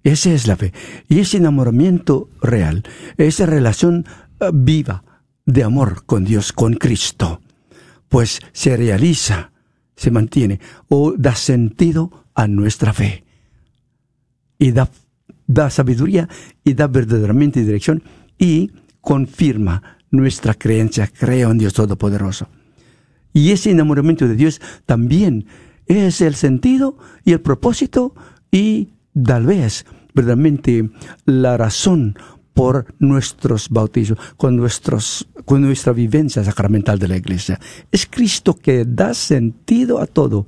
[0.06, 0.72] Esa es la fe.
[1.10, 2.84] Y ese enamoramiento real,
[3.18, 4.06] esa relación
[4.40, 5.04] eh, viva
[5.48, 7.42] de amor con Dios, con Cristo,
[8.08, 9.52] pues se realiza,
[9.96, 13.24] se mantiene o da sentido a nuestra fe.
[14.60, 14.92] Y da,
[15.48, 16.30] da sabiduría
[16.64, 18.04] y da verdaderamente dirección
[18.38, 22.48] y confirma nuestra creencia, creo en Dios Todopoderoso.
[23.34, 25.48] Y ese enamoramiento de Dios también
[25.88, 28.14] es el sentido y el propósito
[28.52, 28.90] y
[29.24, 29.86] tal vez
[30.16, 30.90] verdaderamente
[31.26, 32.18] la razón
[32.56, 37.60] por nuestros bautizos, con, nuestros, con nuestra vivencia sacramental de la iglesia.
[37.92, 40.48] Es Cristo que da sentido a todo.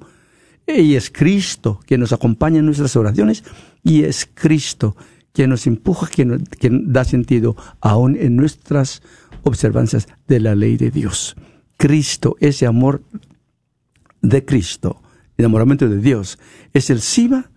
[0.66, 3.44] Y es Cristo que nos acompaña en nuestras oraciones
[3.84, 4.96] y es Cristo
[5.34, 9.02] que nos empuja, que, que da sentido aún en nuestras
[9.44, 11.36] observancias de la ley de Dios.
[11.78, 13.04] Cristo, ese amor
[14.22, 15.02] de Cristo,
[15.38, 16.40] el enamoramiento de Dios,
[16.74, 17.52] es el cima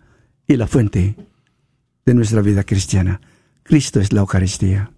[0.46, 1.16] y la fuente
[2.10, 3.20] de nuestra vida cristiana.
[3.62, 4.90] Cristo es la Eucaristía.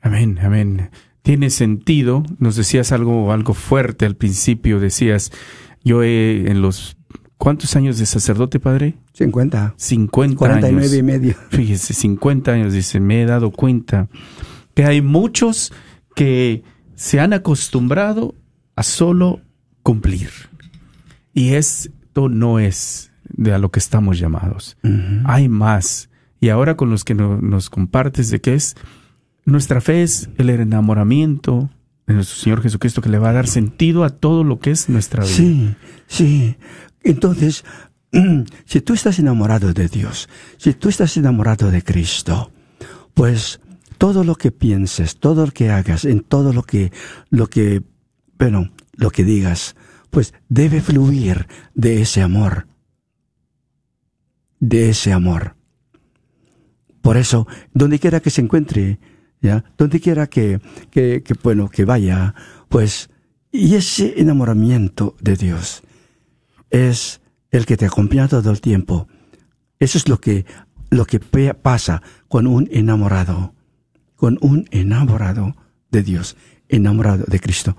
[0.00, 0.90] Amén, amén.
[1.20, 2.24] Tiene sentido.
[2.38, 4.80] Nos decías algo, algo fuerte al principio.
[4.80, 5.30] Decías,
[5.84, 6.96] yo he, en los
[7.36, 8.94] ¿Cuántos años de sacerdote, padre?
[9.14, 9.74] 50.
[9.76, 10.94] 50 49 años.
[10.94, 11.34] y medio.
[11.50, 14.08] Fíjese, 50 años, dice, me he dado cuenta
[14.74, 15.72] que hay muchos
[16.14, 16.62] que
[16.94, 18.36] se han acostumbrado
[18.76, 19.40] a solo
[19.82, 20.30] cumplir.
[21.34, 24.78] Y esto no es de a lo que estamos llamados.
[25.24, 26.08] Hay más.
[26.42, 28.74] Y ahora con los que no- nos compartes de qué es,
[29.44, 31.70] nuestra fe es el enamoramiento
[32.08, 34.88] de nuestro Señor Jesucristo que le va a dar sentido a todo lo que es
[34.88, 35.32] nuestra vida.
[35.36, 35.74] Sí,
[36.08, 36.56] sí.
[37.04, 37.64] Entonces,
[38.64, 42.50] si tú estás enamorado de Dios, si tú estás enamorado de Cristo,
[43.14, 43.60] pues
[43.96, 46.90] todo lo que pienses, todo lo que hagas, en todo lo que,
[47.30, 47.82] lo que,
[48.36, 49.76] bueno, lo que digas,
[50.10, 52.66] pues debe fluir de ese amor.
[54.58, 55.54] De ese amor.
[57.02, 58.98] Por eso, donde quiera que se encuentre,
[59.40, 62.34] ya, donde quiera que, que, que, bueno, que vaya,
[62.68, 63.10] pues,
[63.50, 65.82] y ese enamoramiento de Dios
[66.70, 69.08] es el que te acompaña todo el tiempo.
[69.78, 70.46] Eso es lo que,
[70.90, 73.54] lo que pasa con un enamorado,
[74.14, 75.56] con un enamorado
[75.90, 76.36] de Dios,
[76.68, 77.76] enamorado de Cristo.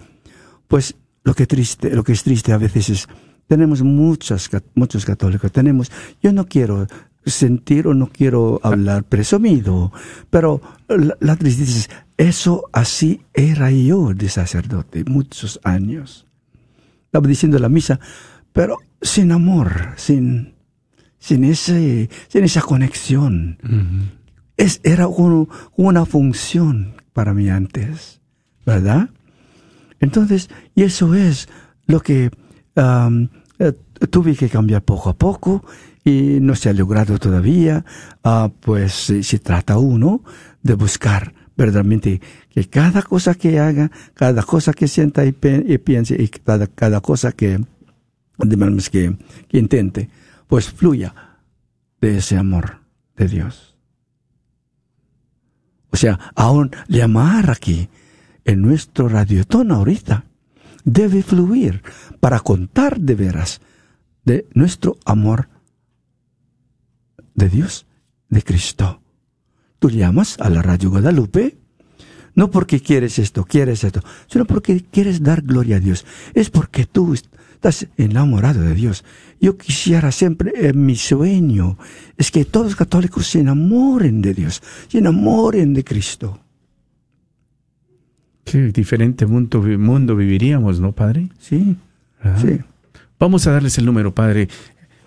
[0.68, 3.08] Pues lo que triste, lo que es triste a veces es
[3.48, 6.88] tenemos muchas, muchos católicos, tenemos, yo no quiero
[7.26, 9.92] sentir o no quiero hablar presumido,
[10.30, 11.72] pero la, la tristeza
[12.18, 16.28] es, eso así era yo de sacerdote, muchos años.
[17.06, 18.00] Estaba diciendo la misa,
[18.52, 20.54] pero sin amor, sin,
[21.20, 23.58] sin, ese, sin esa conexión.
[24.58, 28.22] Es, era uno- una función para mí antes,
[28.66, 29.10] ¿verdad?
[30.00, 31.48] Entonces, y eso es
[31.86, 32.30] lo que
[32.76, 33.74] eh,
[34.10, 35.64] tuve que cambiar poco a poco
[36.04, 37.86] y no se ha logrado todavía.
[38.24, 40.24] Ah, pues eh, se trata uno
[40.62, 46.28] de buscar verdaderamente que cada cosa que haga, cada cosa que sienta y, piense y
[46.28, 47.64] cada, cosa que,
[48.38, 49.16] digamos, que,
[49.52, 50.10] intente,
[50.48, 51.14] pues fluya
[52.02, 52.80] de ese amor
[53.16, 53.76] de Dios.
[55.92, 57.88] O sea, aún llamar aquí
[58.46, 60.26] en nuestro radiotono ahorita
[60.84, 61.84] debe fluir
[62.20, 63.62] para contar de veras
[64.26, 65.50] de nuestro amor
[67.36, 67.86] de Dios,
[68.30, 69.02] de Cristo.
[69.80, 71.58] Tú llamas a la radio Guadalupe
[72.36, 76.06] no porque quieres esto, quieres esto, sino porque quieres dar gloria a Dios.
[76.34, 79.04] Es porque tú estás enamorado de Dios.
[79.40, 81.78] Yo quisiera siempre, en mi sueño,
[82.18, 86.40] es que todos los católicos se enamoren de Dios, se enamoren de Cristo.
[88.44, 91.30] Qué diferente mundo, mundo viviríamos, ¿no, padre?
[91.40, 91.78] Sí,
[92.22, 92.42] ¿Verdad?
[92.42, 92.60] sí.
[93.20, 94.50] Vamos a darles el número, padre,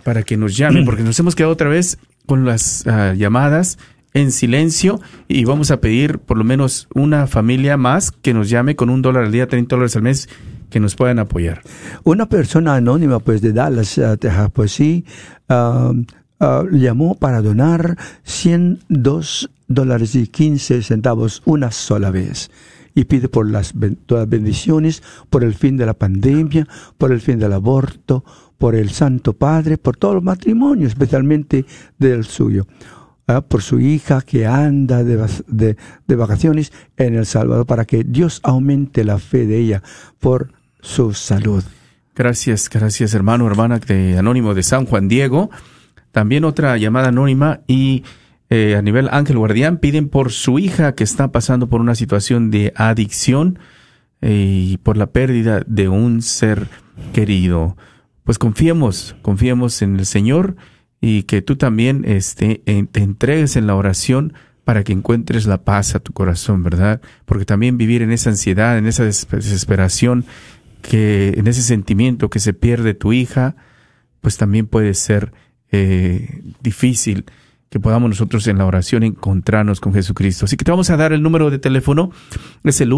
[0.05, 3.79] para que nos llamen, porque nos hemos quedado otra vez con las ah, llamadas
[4.17, 8.75] en silencio y vamos a pedir por lo menos una familia más que nos llame
[8.75, 10.29] con un dólar al día, 30 dólares al mes,
[10.71, 11.63] que nos puedan apoyar.
[12.03, 15.05] Una persona anónima, pues, de Dallas, eh, Texas, pues sí,
[15.49, 15.93] ah,
[16.41, 22.51] ah, llamó para donar 102 dólares y 15 centavos una sola vez.
[22.95, 23.75] Y pide por las,
[24.07, 26.67] todas las bendiciones, por el fin de la pandemia,
[26.97, 28.25] por el fin del aborto,
[28.59, 31.65] por el Santo Padre, por todos los matrimonios, especialmente
[31.99, 32.67] del suyo.
[33.29, 35.17] ah, por su hija que anda de,
[35.49, 35.77] de-
[36.07, 39.83] de vacaciones en El Salvador, para que Dios aumente la fe de ella
[40.21, 41.65] por su salud.
[42.15, 45.51] Gracias, gracias hermano, hermana de Anónimo de San Juan Diego.
[46.13, 48.05] También otra llamada anónima y
[48.49, 52.51] eh, a nivel Ángel Guardián piden por su hija que está pasando por una situación
[52.53, 53.59] de adicción
[54.23, 54.31] eh,
[54.71, 56.69] y por la pérdida de un ser
[57.13, 57.77] querido.
[58.27, 60.57] Pues confiemos, confiemos en el Señor
[61.01, 62.61] y que tú también este,
[62.91, 64.33] te entregues en la oración
[64.65, 67.01] para que encuentres la paz a tu corazón, ¿verdad?
[67.25, 70.25] Porque también vivir en esa ansiedad, en esa des- desesperación,
[70.83, 73.55] que en ese sentimiento que se pierde tu hija,
[74.21, 75.33] pues también puede ser
[75.71, 77.27] eh, difícil
[77.69, 80.47] que podamos nosotros en la oración encontrarnos con Jesucristo.
[80.47, 82.11] Así que te vamos a dar el número de teléfono,
[82.65, 82.93] es el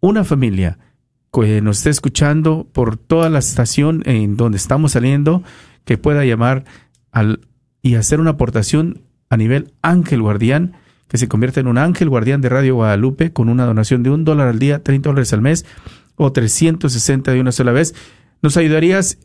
[0.00, 0.78] una familia
[1.32, 5.42] que nos esté escuchando por toda la estación en donde estamos saliendo,
[5.84, 6.64] que pueda llamar
[7.10, 7.40] al,
[7.82, 10.76] y hacer una aportación a nivel ángel guardián,
[11.08, 14.24] que se convierta en un ángel guardián de Radio Guadalupe con una donación de un
[14.24, 15.66] dólar al día, 30 dólares al mes
[16.16, 17.94] o 360 de una sola vez.
[18.42, 19.18] Nos ayudarías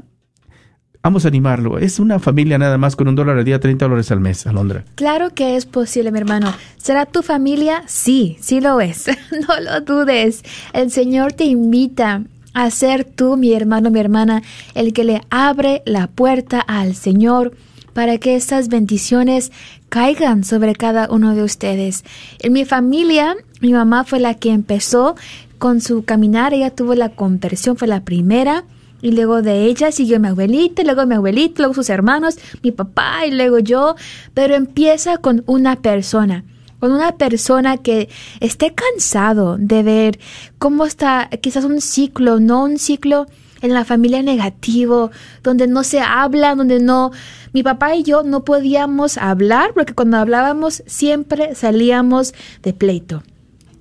[1.01, 1.79] Vamos a animarlo.
[1.79, 4.83] Es una familia nada más con un dólar al día, 30 dólares al mes, Alondra.
[4.95, 6.53] Claro que es posible, mi hermano.
[6.75, 7.83] ¿Será tu familia?
[7.87, 9.05] Sí, sí lo es.
[9.47, 10.43] no lo dudes.
[10.73, 12.23] El Señor te invita
[12.53, 14.43] a ser tú, mi hermano, mi hermana,
[14.75, 17.53] el que le abre la puerta al Señor
[17.93, 19.53] para que estas bendiciones
[19.87, 22.03] caigan sobre cada uno de ustedes.
[22.39, 25.15] En mi familia, mi mamá fue la que empezó
[25.59, 28.65] con su caminar, ella tuvo la conversión, fue la primera
[29.01, 33.25] y luego de ella siguió mi abuelita, luego mi abuelito, luego sus hermanos, mi papá
[33.25, 33.95] y luego yo.
[34.33, 36.43] Pero empieza con una persona,
[36.79, 40.19] con una persona que esté cansado de ver
[40.57, 43.27] cómo está quizás un ciclo, no un ciclo
[43.61, 45.11] en la familia negativo,
[45.43, 47.11] donde no se habla, donde no...
[47.51, 53.23] Mi papá y yo no podíamos hablar porque cuando hablábamos siempre salíamos de pleito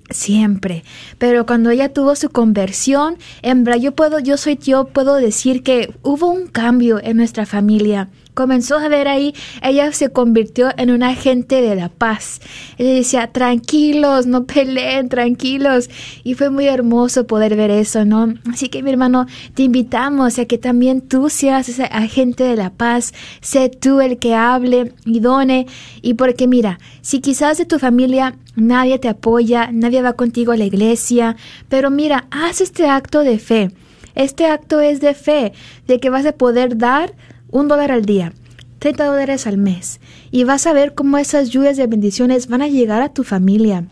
[0.09, 0.83] siempre.
[1.17, 5.93] Pero cuando ella tuvo su conversión, en yo puedo, yo soy yo, puedo decir que
[6.01, 11.03] hubo un cambio en nuestra familia comenzó a ver ahí, ella se convirtió en un
[11.03, 12.39] agente de la paz.
[12.77, 15.89] Ella decía, tranquilos, no peleen, tranquilos.
[16.23, 18.33] Y fue muy hermoso poder ver eso, ¿no?
[18.49, 19.25] Así que mi hermano,
[19.55, 24.19] te invitamos a que también tú seas ese agente de la paz, sé tú el
[24.19, 25.67] que hable y done.
[26.01, 30.57] Y porque mira, si quizás de tu familia nadie te apoya, nadie va contigo a
[30.57, 31.35] la iglesia,
[31.67, 33.71] pero mira, haz este acto de fe.
[34.15, 35.51] Este acto es de fe,
[35.87, 37.13] de que vas a poder dar
[37.51, 38.33] un dólar al día,
[38.79, 39.99] 30 dólares al mes,
[40.31, 43.85] y vas a ver cómo esas lluvias de bendiciones van a llegar a tu familia.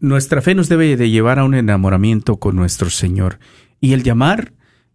[0.00, 3.38] nuestra fe nos debe de llevar a un enamoramiento con nuestro Señor.
[3.80, 4.52] Y el llamar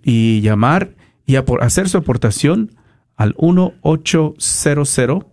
[0.00, 0.94] y llamar
[1.26, 2.70] y hacer su aportación
[3.16, 5.28] al 1-800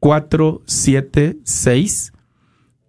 [0.00, 2.12] 476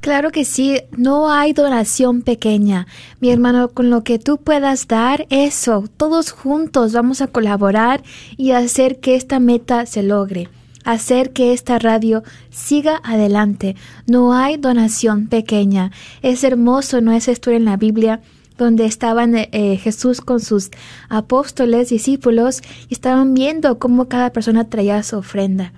[0.00, 2.86] Claro que sí, no hay donación pequeña.
[3.20, 8.04] Mi hermano, con lo que tú puedas dar, eso, todos juntos vamos a colaborar
[8.36, 10.48] y hacer que esta meta se logre,
[10.86, 13.76] hacer que esta radio siga adelante.
[14.06, 15.92] No hay donación pequeña.
[16.22, 18.20] Es hermoso, ¿no es esto en la Biblia?
[18.58, 20.70] donde estaban eh, Jesús con sus
[21.10, 25.74] apóstoles, discípulos, y estaban viendo cómo cada persona traía su ofrenda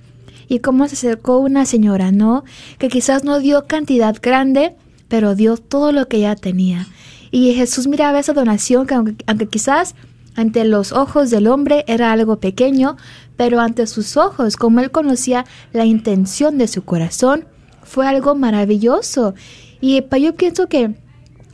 [0.49, 2.45] y cómo se acercó una señora, ¿no?
[2.79, 4.75] Que quizás no dio cantidad grande,
[5.09, 6.87] pero dio todo lo que ella tenía.
[7.31, 9.95] Y Jesús miraba esa donación que aunque, quizás
[10.35, 12.97] ante los ojos del hombre era algo pequeño,
[13.39, 17.47] pero ante sus ojos, como él conocía la intención de su corazón,
[17.85, 19.35] fue algo maravilloso.
[19.81, 20.97] Y yo pienso que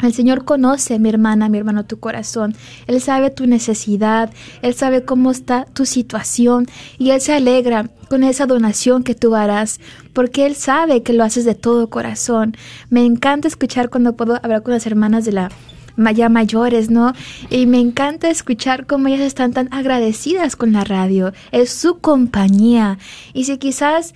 [0.00, 2.56] el Señor conoce, mi hermana, mi hermano, tu corazón.
[2.86, 4.32] Él sabe tu necesidad,
[4.62, 6.66] Él sabe cómo está tu situación
[6.98, 9.78] y Él se alegra con esa donación que tú harás,
[10.14, 12.56] porque Él sabe que lo haces de todo corazón.
[12.88, 15.50] Me encanta escuchar cuando puedo hablar con las hermanas de la
[15.96, 17.12] ya mayores, ¿no?
[17.50, 21.32] Y me encanta escuchar cómo ellas están tan agradecidas con la radio.
[21.52, 22.98] Es su compañía.
[23.32, 24.14] Y si quizás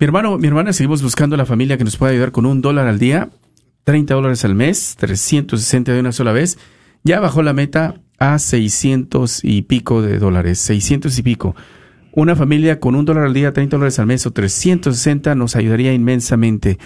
[0.00, 2.86] Mi hermano, mi hermana, seguimos buscando la familia que nos pueda ayudar con un dólar
[2.86, 3.30] al día.
[3.82, 6.56] 30 dólares al mes, 360 de una sola vez,
[7.02, 11.56] ya bajó la meta a 600 y pico de dólares, 600 y pico.
[12.12, 15.92] Una familia con un dólar al día, 30 dólares al mes o 360 nos ayudaría
[15.92, 16.78] inmensamente.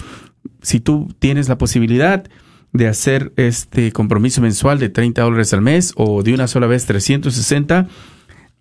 [0.62, 2.24] Si tú tienes la posibilidad
[2.72, 6.86] de hacer este compromiso mensual de 30 dólares al mes o de una sola vez
[6.86, 7.88] 360,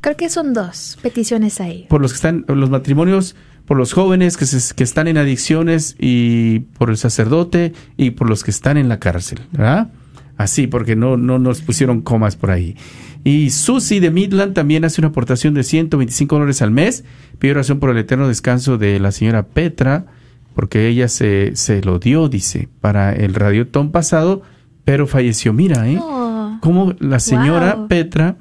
[0.00, 1.86] Creo que son dos peticiones ahí.
[1.88, 3.34] Por los que están, los matrimonios,
[3.66, 8.44] por los jóvenes que, que están en adicciones y por el sacerdote y por los
[8.44, 9.90] que están en la cárcel, ¿verdad?
[10.38, 12.76] así, porque no, no nos pusieron comas por ahí.
[13.24, 17.04] Y Susi de Midland también hace una aportación de 125 dólares al mes.
[17.38, 20.06] Pide oración por el eterno descanso de la señora Petra,
[20.54, 24.42] porque ella se, se lo dio, dice, para el radiotón pasado,
[24.84, 25.52] pero falleció.
[25.52, 25.98] Mira, ¿eh?
[26.00, 26.27] Oh,
[26.60, 27.88] Cómo la señora Wow.
[27.88, 28.36] Petra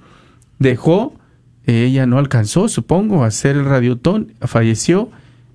[0.59, 1.15] dejó,
[1.65, 5.09] eh, ella no alcanzó, supongo, a hacer el radiotón, falleció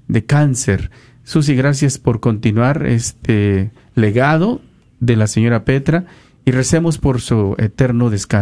[0.09, 0.91] de cáncer.
[1.25, 4.61] Susi, gracias por continuar este legado
[5.01, 6.07] de la señora Petra
[6.45, 8.41] y recemos por su eterno descanso.